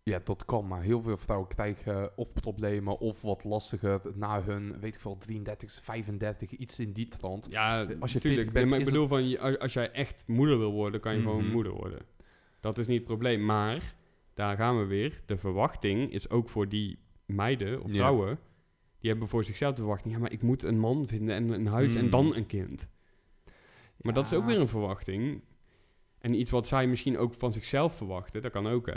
Ja, 0.03 0.19
dat 0.23 0.45
kan, 0.45 0.67
maar 0.67 0.81
heel 0.81 1.01
veel 1.01 1.17
vrouwen 1.17 1.47
krijgen 1.47 2.17
of 2.17 2.33
problemen 2.33 2.99
of 2.99 3.21
wat 3.21 3.43
lastiger 3.43 4.01
na 4.15 4.43
hun, 4.43 4.79
weet 4.79 4.93
ik 4.95 4.99
veel, 5.01 5.17
33, 5.17 5.79
35, 5.83 6.51
iets 6.51 6.79
in 6.79 6.91
die 6.91 7.07
trant. 7.07 7.47
Ja, 7.49 7.79
Als 7.79 7.87
je 7.89 7.97
als 7.99 8.11
40 8.11 8.43
je 8.43 8.51
bent, 8.51 8.69
maar 8.69 8.79
ik 8.79 8.85
bedoel 8.85 9.07
van, 9.07 9.39
als- 9.59 9.73
jij 9.73 9.91
echt 9.91 10.23
moeder 10.27 10.57
wil 10.57 10.71
worden, 10.71 11.01
kan 11.01 11.13
je 11.15 11.21
gewoon 11.21 11.43
Mhm. 11.43 11.51
moeder 11.53 11.71
worden. 11.73 11.99
Dat 12.59 12.77
is 12.77 12.87
niet 12.87 12.97
het 12.97 13.05
probleem. 13.07 13.45
Maar, 13.45 13.95
daar 14.33 14.55
gaan 14.57 14.77
we 14.79 14.85
weer. 14.85 15.21
De 15.25 15.37
verwachting 15.37 16.11
is 16.11 16.29
ook 16.29 16.49
voor 16.49 16.69
die 16.69 16.99
meiden 17.25 17.81
of 17.83 17.89
Ja. 17.91 17.95
vrouwen. 17.97 18.39
Die 18.99 19.09
hebben 19.09 19.27
voor 19.29 19.43
zichzelf 19.43 19.73
de 19.75 19.81
verwachting. 19.81 20.13
Ja, 20.13 20.19
maar 20.19 20.31
ik 20.31 20.41
moet 20.41 20.63
een 20.63 20.79
man 20.79 21.07
vinden 21.07 21.35
en 21.35 21.49
een 21.49 21.67
huis 21.67 21.95
en 21.95 22.01
Mhm. 22.01 22.11
dan 22.11 22.35
een 22.35 22.45
kind. 22.45 22.87
Maar 23.97 24.13
dat 24.13 24.25
is 24.25 24.33
ook 24.33 24.45
weer 24.45 24.59
een 24.59 24.67
verwachting. 24.67 25.41
En 26.19 26.33
iets 26.39 26.51
wat 26.51 26.67
zij 26.67 26.87
misschien 26.87 27.17
ook 27.17 27.33
van 27.33 27.53
zichzelf 27.53 27.95
verwachten. 27.97 28.41
Dat 28.41 28.51
kan 28.51 28.67
ook, 28.67 28.85
hè. 28.85 28.95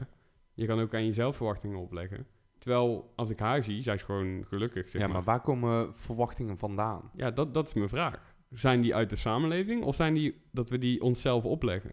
Je 0.54 0.66
kan 0.66 0.80
ook 0.80 0.94
aan 0.94 1.04
jezelf 1.04 1.36
verwachtingen 1.36 1.78
opleggen. 1.78 2.26
Terwijl, 2.58 3.12
als 3.16 3.30
ik 3.30 3.38
haar 3.38 3.64
zie, 3.64 3.82
zij 3.82 3.94
is 3.94 4.02
gewoon 4.02 4.44
gelukkig, 4.46 4.88
zeg 4.88 5.00
ja, 5.00 5.06
maar. 5.06 5.16
maar 5.16 5.24
waar 5.24 5.40
komen 5.40 5.94
verwachtingen 5.94 6.58
vandaan? 6.58 7.10
Ja, 7.16 7.30
dat, 7.30 7.54
dat 7.54 7.66
is 7.66 7.74
mijn 7.74 7.88
vraag. 7.88 8.34
Zijn 8.50 8.80
die 8.80 8.94
uit 8.94 9.10
de 9.10 9.16
samenleving 9.16 9.82
of 9.84 9.94
zijn 9.94 10.14
die 10.14 10.42
dat 10.52 10.70
we 10.70 10.78
die 10.78 11.02
onszelf 11.02 11.44
opleggen? 11.44 11.90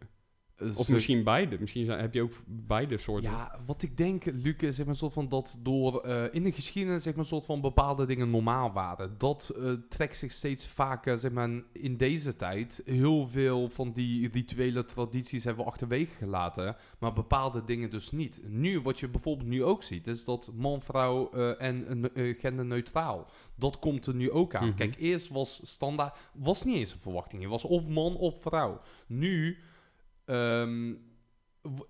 Of 0.76 0.86
ze- 0.86 0.92
misschien 0.94 1.24
beide. 1.24 1.58
Misschien 1.60 1.86
zijn- 1.86 2.00
heb 2.00 2.14
je 2.14 2.22
ook 2.22 2.34
beide 2.46 2.98
soorten. 2.98 3.32
Ja, 3.32 3.60
wat 3.66 3.82
ik 3.84 3.98
denk, 3.98 4.26
Luc, 4.26 4.56
is 4.58 4.76
zeg 4.76 4.86
maar, 4.86 4.96
soort 4.96 5.14
van 5.14 5.30
dat 5.30 5.60
door 5.62 6.02
eh, 6.02 6.24
in 6.32 6.44
de 6.44 6.52
geschiedenis 6.52 7.04
zeg 7.04 7.16
maar, 7.16 7.26
soort 7.26 7.46
van 7.46 7.62
bepaalde 7.62 8.06
dingen 8.06 8.30
normaal 8.30 8.72
waren. 8.72 9.16
Dat 9.18 9.54
eh, 9.58 9.72
trekt 9.90 10.18
zich 10.18 10.32
steeds 10.32 10.68
vaker, 10.68 11.18
zeg 11.20 11.32
maar, 11.32 11.50
in 11.72 11.98
deze 11.98 12.36
tijd. 12.36 12.82
Heel 12.86 13.28
veel 13.28 13.70
van 13.70 13.92
die 13.92 14.30
rituele 14.32 14.86
tradities 14.86 15.44
hebben 15.44 15.64
we 15.66 15.72
achterwege 15.72 16.16
gelaten, 16.16 16.76
maar 17.00 17.14
bepaalde 17.14 17.64
dingen 17.64 17.90
dus 17.90 18.12
niet. 18.12 18.42
Nu, 18.48 18.82
wat 18.82 19.00
je 19.00 19.08
bijvoorbeeld 19.10 19.50
nu 19.50 19.64
ook 19.64 19.84
ziet, 19.84 20.08
is 20.08 20.26
dat 20.26 20.52
man, 20.56 20.82
vrouw 20.82 21.30
eh, 21.32 21.62
en 21.62 22.10
genderneutraal. 22.40 23.28
Dat 23.56 23.80
komt 23.80 24.06
er 24.06 24.16
nu 24.16 24.32
ook 24.32 24.56
aan. 24.56 24.68
Mhm. 24.68 24.76
Kijk, 24.78 24.96
eerst 25.00 25.30
was 25.30 25.62
standaard, 25.64 26.18
was 26.34 26.64
niet 26.64 26.76
eens 26.76 26.94
een 26.94 27.00
verwachting. 27.00 27.42
Je 27.42 27.48
was 27.48 27.64
of 27.66 27.88
man 27.88 28.16
of 28.18 28.42
vrouw. 28.42 28.82
Nu 29.08 29.58
ehm, 30.26 30.94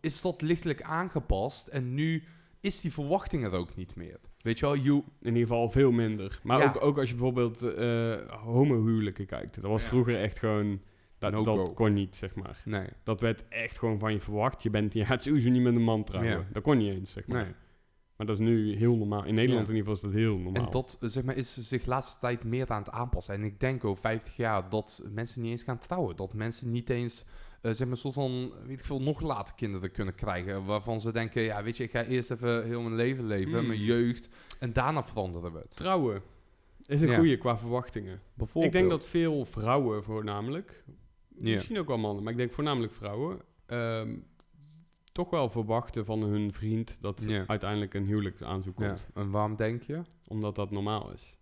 is 0.01 0.21
dat 0.21 0.41
lichtelijk 0.41 0.81
aangepast 0.81 1.67
en 1.67 1.93
nu 1.93 2.23
is 2.59 2.81
die 2.81 2.93
verwachting 2.93 3.43
er 3.43 3.51
ook 3.51 3.75
niet 3.75 3.95
meer. 3.95 4.19
Weet 4.41 4.59
je 4.59 4.65
wel, 4.65 4.77
you, 4.77 5.03
In 5.21 5.27
ieder 5.27 5.41
geval 5.41 5.69
veel 5.69 5.91
minder. 5.91 6.39
Maar 6.43 6.59
Ja. 6.59 6.65
ook, 6.67 6.81
ook 6.83 6.97
als 6.97 7.09
je 7.09 7.15
bijvoorbeeld 7.15 7.61
eh 7.63 8.15
homohuwelijken 8.43 9.25
kijkt. 9.25 9.55
Dat 9.55 9.63
was 9.71 9.81
Ja. 9.81 9.87
vroeger 9.87 10.21
echt 10.21 10.39
gewoon... 10.39 10.81
Dat, 11.17 11.31
No 11.31 11.43
dat 11.43 11.73
kon 11.73 11.93
niet, 11.93 12.15
zeg 12.15 12.35
maar. 12.35 12.61
nee. 12.65 12.87
Dat 13.03 13.21
werd 13.21 13.47
echt 13.47 13.77
gewoon 13.77 13.99
van 13.99 14.13
je 14.13 14.19
verwacht. 14.19 14.63
Je 14.63 14.69
bent 14.69 14.93
je 14.93 15.05
gaat 15.05 15.23
sowieso 15.23 15.49
niet 15.49 15.61
met 15.61 15.75
een 15.75 15.83
man 15.83 16.03
trouwen. 16.03 16.31
Ja. 16.31 16.45
Dat 16.53 16.63
kon 16.63 16.77
niet 16.77 16.93
eens, 16.93 17.11
zeg 17.11 17.27
maar. 17.27 17.43
Nee. 17.43 17.53
Maar 18.17 18.27
dat 18.27 18.39
is 18.39 18.45
nu 18.45 18.75
heel 18.75 18.95
normaal. 18.95 19.23
In 19.25 19.35
Nederland 19.35 19.67
in 19.69 19.75
ieder 19.75 19.91
geval 19.91 20.09
is 20.09 20.13
dat 20.13 20.21
heel 20.23 20.37
normaal. 20.37 20.65
En 20.65 20.71
dat 20.71 20.97
zeg 21.01 21.23
maar, 21.23 21.35
is 21.35 21.57
zich 21.57 21.83
de 21.83 21.89
laatste 21.89 22.19
tijd 22.19 22.43
meer 22.43 22.69
aan 22.69 22.81
het 22.81 22.91
aanpassen. 22.91 23.33
En 23.33 23.43
ik 23.43 23.59
denk 23.59 23.83
over 23.85 24.01
50 24.01 24.35
jaar 24.35 24.69
dat 24.69 25.03
mensen 25.11 25.41
niet 25.41 25.51
eens 25.51 25.63
gaan 25.63 25.79
trouwen. 25.79 26.15
Dat 26.15 26.33
mensen 26.33 26.69
niet 26.71 26.89
eens, 26.89 27.25
eh, 27.61 27.71
zeg 27.73 27.87
maar, 27.87 27.97
soort 27.97 28.13
van, 28.13 28.51
weet 28.65 28.79
ik 28.79 28.85
veel, 28.85 29.01
nog 29.01 29.19
later 29.21 29.55
kinderen 29.55 29.91
kunnen 29.91 30.15
krijgen. 30.15 30.65
Waarvan 30.65 31.01
ze 31.01 31.11
denken, 31.11 31.41
ja, 31.41 31.63
weet 31.63 31.77
je, 31.77 31.83
ik 31.83 31.91
ga 31.91 32.03
eerst 32.03 32.31
even 32.31 32.65
heel 32.65 32.81
mijn 32.81 32.95
leven 32.95 33.25
leven, 33.27 33.57
Hmm. 33.57 33.67
mijn 33.67 33.79
jeugd. 33.81 34.29
En 34.59 34.73
daarna 34.73 35.03
veranderen 35.03 35.53
we 35.53 35.59
het. 35.59 35.75
Trouwen 35.75 36.21
is 36.85 37.01
een 37.01 37.07
Ja. 37.09 37.17
goede 37.17 37.37
qua 37.37 37.57
verwachtingen. 37.57 38.21
Bijvoorbeeld. 38.33 38.73
Ik 38.73 38.79
denk 38.79 38.89
dat 38.91 39.05
veel 39.05 39.45
vrouwen 39.45 40.03
voornamelijk, 40.03 40.83
Ja. 40.87 41.53
misschien 41.53 41.79
ook 41.79 41.87
wel 41.87 41.97
mannen, 41.97 42.23
maar 42.23 42.31
ik 42.31 42.37
denk 42.37 42.51
voornamelijk 42.53 42.93
vrouwen, 42.93 43.39
ehm, 43.65 44.17
toch 45.11 45.29
wel 45.29 45.49
verwachten 45.49 46.05
van 46.05 46.21
hun 46.23 46.53
vriend 46.53 46.97
dat 47.01 47.23
Ja. 47.27 47.43
uiteindelijk 47.47 47.93
een 47.93 48.05
huwelijksaanzoek 48.05 48.79
Ja. 48.79 48.87
komt. 48.87 49.07
En 49.13 49.29
waarom 49.31 49.55
denk 49.55 49.81
je? 49.83 50.01
Omdat 50.27 50.55
dat 50.55 50.71
normaal 50.71 51.11
is. 51.13 51.35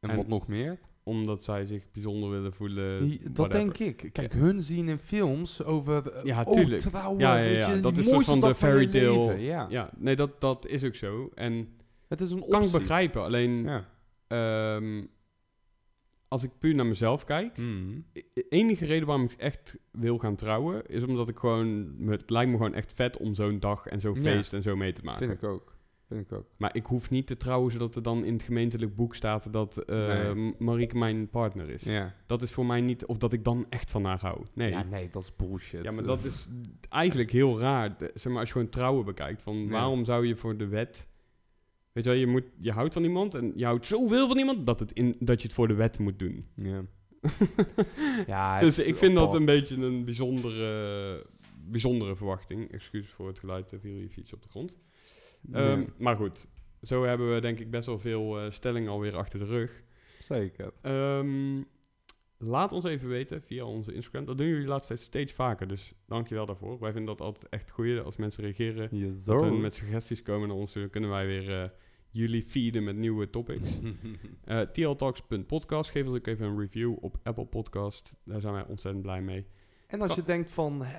En, 0.00 0.10
En- 0.10 0.16
wat 0.16 0.26
nog 0.28 0.46
meer? 0.46 0.78
Omdat 1.02 1.44
zij 1.44 1.66
zich 1.66 1.90
bijzonder 1.92 2.30
willen 2.30 2.52
voelen. 2.52 3.08
Dat 3.22 3.36
whatever. 3.36 3.50
denk 3.78 4.00
ik. 4.00 4.12
Kijk, 4.12 4.32
hun 4.32 4.62
zien 4.62 4.88
in 4.88 4.98
films 4.98 5.64
over... 5.64 6.12
eh, 6.12 6.24
Ja, 6.24 6.42
oh, 6.46 6.54
tuurlijk. 6.54 6.80
trouwen, 6.82 7.18
Ja, 7.20 7.36
ja, 7.36 7.42
weet 7.42 7.64
ja. 7.64 7.74
je, 7.74 7.80
Dat 7.80 7.96
is 7.96 8.08
soort 8.08 8.24
van 8.24 8.40
de 8.40 8.54
fairy 8.54 8.86
tale. 8.86 9.38
Ja. 9.40 9.66
Ja, 9.70 9.90
nee, 9.98 10.16
dat, 10.16 10.40
dat 10.40 10.66
is 10.66 10.84
ook 10.84 10.94
zo. 10.94 11.30
En 11.34 11.68
Het 12.08 12.20
is 12.20 12.30
een 12.30 12.38
kan 12.40 12.48
ik 12.48 12.54
optie. 12.66 12.78
begrijpen. 12.78 13.22
Alleen, 13.22 13.62
Ja. 13.62 13.88
ehm, 14.26 15.04
als 16.28 16.42
ik 16.42 16.50
puur 16.58 16.74
naar 16.74 16.86
mezelf 16.86 17.24
kijk, 17.24 17.56
Mm. 17.56 18.04
de 18.12 18.46
enige 18.48 18.86
reden 18.86 19.06
waarom 19.06 19.24
ik 19.24 19.32
echt 19.32 19.74
wil 19.90 20.18
gaan 20.18 20.36
trouwen, 20.36 20.86
is 20.86 21.02
omdat 21.02 21.28
ik 21.28 21.38
gewoon, 21.38 21.94
het 22.06 22.30
lijkt 22.30 22.50
me 22.50 22.56
gewoon 22.56 22.74
echt 22.74 22.92
vet 22.92 23.16
om 23.16 23.34
zo'n 23.34 23.60
dag 23.60 23.86
en 23.86 24.00
zo'n 24.00 24.16
feest 24.16 24.52
en 24.52 24.62
zo 24.62 24.76
mee 24.76 24.92
te 24.92 25.04
maken. 25.04 25.26
Vind 25.28 25.42
ik 25.42 25.48
ook. 25.48 25.78
Vind 26.10 26.30
ik 26.30 26.32
ook. 26.32 26.46
Maar 26.56 26.76
ik 26.76 26.86
hoef 26.86 27.10
niet 27.10 27.26
te 27.26 27.36
trouwen 27.36 27.72
zodat 27.72 27.96
er 27.96 28.02
dan 28.02 28.24
in 28.24 28.32
het 28.32 28.42
gemeentelijk 28.42 28.96
boek 28.96 29.14
staat 29.14 29.52
dat 29.52 29.78
eh, 29.78 30.32
Nee. 30.32 30.54
Marieke 30.58 30.96
mijn 30.98 31.28
partner 31.28 31.70
is. 31.70 31.82
Ja. 31.82 32.14
Dat 32.26 32.42
is 32.42 32.52
voor 32.52 32.66
mij 32.66 32.80
niet, 32.80 33.06
of 33.06 33.18
dat 33.18 33.32
ik 33.32 33.44
dan 33.44 33.66
echt 33.68 33.90
van 33.90 34.04
haar 34.04 34.20
hou. 34.20 34.44
Nee. 34.54 34.70
Ja, 34.70 34.82
nee, 34.82 35.08
dat 35.10 35.22
is 35.22 35.36
bullshit. 35.36 35.84
Ja, 35.84 35.90
maar 35.90 36.04
dat 36.04 36.24
is 36.24 36.48
eigenlijk 36.88 37.30
heel 37.30 37.58
raar. 37.58 37.96
Zeg 38.14 38.32
maar, 38.32 38.40
als 38.40 38.48
je 38.48 38.52
gewoon 38.54 38.68
trouwen 38.68 39.04
bekijkt, 39.04 39.42
van 39.42 39.56
Ja. 39.56 39.68
waarom 39.68 40.04
zou 40.04 40.26
je 40.26 40.36
voor 40.36 40.56
de 40.56 40.66
wet... 40.66 41.08
Weet 41.92 42.04
je 42.04 42.10
wel, 42.10 42.18
je, 42.18 42.26
moet, 42.26 42.44
je 42.60 42.72
houdt 42.72 42.92
van 42.92 43.04
iemand 43.04 43.34
en 43.34 43.52
je 43.54 43.64
houdt 43.64 43.86
zoveel 43.86 44.28
van 44.28 44.38
iemand 44.38 44.66
dat, 44.66 44.80
het 44.80 44.92
in, 44.92 45.16
dat 45.18 45.40
je 45.40 45.46
het 45.46 45.56
voor 45.56 45.68
de 45.68 45.74
wet 45.74 45.98
moet 45.98 46.18
doen. 46.18 46.46
Ja. 46.54 46.82
ja, 48.26 48.60
dus 48.60 48.78
ik 48.78 48.96
vind 48.96 49.14
dat 49.14 49.34
een 49.34 49.44
beetje 49.44 49.76
een 49.76 50.04
bijzondere, 50.04 51.26
bijzondere 51.64 52.16
verwachting. 52.16 52.70
Excuus 52.72 53.08
voor 53.10 53.26
het 53.26 53.38
geluid, 53.38 53.72
er 53.72 53.80
viel 53.80 53.94
je 53.94 54.08
fiets 54.08 54.32
op 54.32 54.42
de 54.42 54.48
grond. 54.48 54.76
Ehm, 55.52 55.84
Maar 55.98 56.16
goed, 56.16 56.46
zo 56.82 57.04
hebben 57.04 57.34
we 57.34 57.40
denk 57.40 57.58
ik 57.58 57.70
best 57.70 57.86
wel 57.86 57.98
veel 57.98 58.40
eh, 58.40 58.50
stellingen 58.50 58.90
alweer 58.90 59.16
achter 59.16 59.38
de 59.38 59.44
rug. 59.44 59.82
zeker. 60.18 60.72
Ehm, 60.82 61.62
laat 62.38 62.72
ons 62.72 62.84
even 62.84 63.08
weten 63.08 63.42
via 63.42 63.64
onze 63.64 63.92
Instagram. 63.92 64.24
Dat 64.24 64.38
doen 64.38 64.46
jullie 64.46 64.62
de 64.62 64.68
laatste 64.68 64.94
tijd 64.94 65.06
steeds 65.06 65.32
vaker, 65.32 65.68
dus 65.68 65.92
dankjewel 66.06 66.46
daarvoor. 66.46 66.78
Wij 66.80 66.92
vinden 66.92 67.16
dat 67.16 67.26
altijd 67.26 67.48
echt 67.48 67.70
goed 67.70 68.04
als 68.04 68.16
mensen 68.16 68.42
reageren. 68.44 68.88
Yes, 68.90 69.24
Dat 69.24 69.42
er 69.42 69.52
met 69.52 69.74
suggesties 69.74 70.22
komen 70.22 70.48
naar 70.48 70.56
ons, 70.56 70.72
dan 70.72 70.90
kunnen 70.90 71.10
wij 71.10 71.26
weer 71.26 71.62
eh, 71.62 71.68
jullie 72.10 72.42
feeden 72.42 72.84
met 72.84 72.96
nieuwe 72.96 73.30
topics. 73.30 73.70
Eh 74.44 74.60
tltalks.podcast, 74.60 75.90
geef 75.90 76.06
ons 76.06 76.16
ook 76.16 76.26
even 76.26 76.46
een 76.46 76.58
review 76.58 76.96
op 77.00 77.18
Apple 77.22 77.44
Podcast. 77.46 78.14
Daar 78.24 78.40
zijn 78.40 78.52
wij 78.54 78.64
ontzettend 78.66 79.02
blij 79.02 79.22
mee. 79.22 79.46
En 79.90 80.00
als 80.00 80.14
je 80.14 80.22
denkt 80.22 80.50
van, 80.50 80.84
eh, 80.84 80.90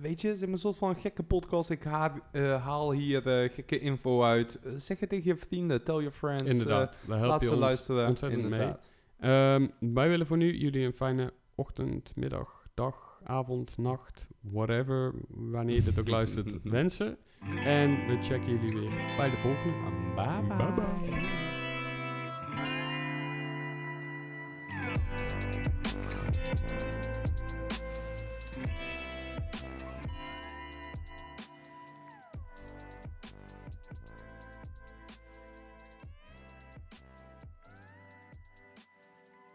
weet 0.00 0.20
je, 0.20 0.28
zeg 0.30 0.40
maar 0.40 0.48
een 0.52 0.58
soort 0.58 0.76
van 0.76 0.96
gekke 0.96 1.22
podcast, 1.22 1.70
ik 1.70 1.82
haal, 1.82 2.10
eh, 2.32 2.64
haal 2.64 2.92
hier 2.92 3.26
eh, 3.42 3.50
gekke 3.54 3.78
info 3.78 4.22
uit. 4.22 4.58
Eh, 4.64 4.72
zeg 4.76 5.00
het 5.00 5.08
tegen 5.08 5.26
je 5.30 5.36
vrienden, 5.36 5.84
tell 5.84 5.94
your 5.94 6.10
friends. 6.10 6.50
Inderdaad, 6.50 6.98
daar 7.06 7.16
eh, 7.16 7.22
help 7.22 7.30
laat 7.30 7.40
je 7.40 7.46
ze 7.46 7.52
ons 7.52 7.60
luisteren. 7.60 8.08
ontzettend 8.08 8.42
mee. 8.42 8.52
inderdaad. 8.52 8.88
Ehm, 9.18 9.66
wij 9.94 10.08
willen 10.08 10.26
voor 10.26 10.36
nu 10.36 10.56
jullie 10.56 10.86
een 10.86 10.92
fijne 10.92 11.32
ochtend, 11.54 12.12
middag, 12.16 12.66
dag, 12.74 13.20
avond, 13.24 13.76
nacht, 13.78 14.26
whatever, 14.40 15.12
wanneer 15.28 15.74
je 15.74 15.82
dit 15.82 15.98
ook 15.98 16.08
luistert, 16.08 16.62
wensen. 16.78 17.16
En 17.64 17.90
we 18.06 18.18
checken 18.22 18.60
jullie 18.60 18.72
weer 18.88 19.14
bij 19.16 19.30
de 19.30 19.36
volgende. 19.36 19.74
Bye 20.14 20.56
bye. 20.56 20.56
Bye 20.56 20.72
bye. 21.10 21.37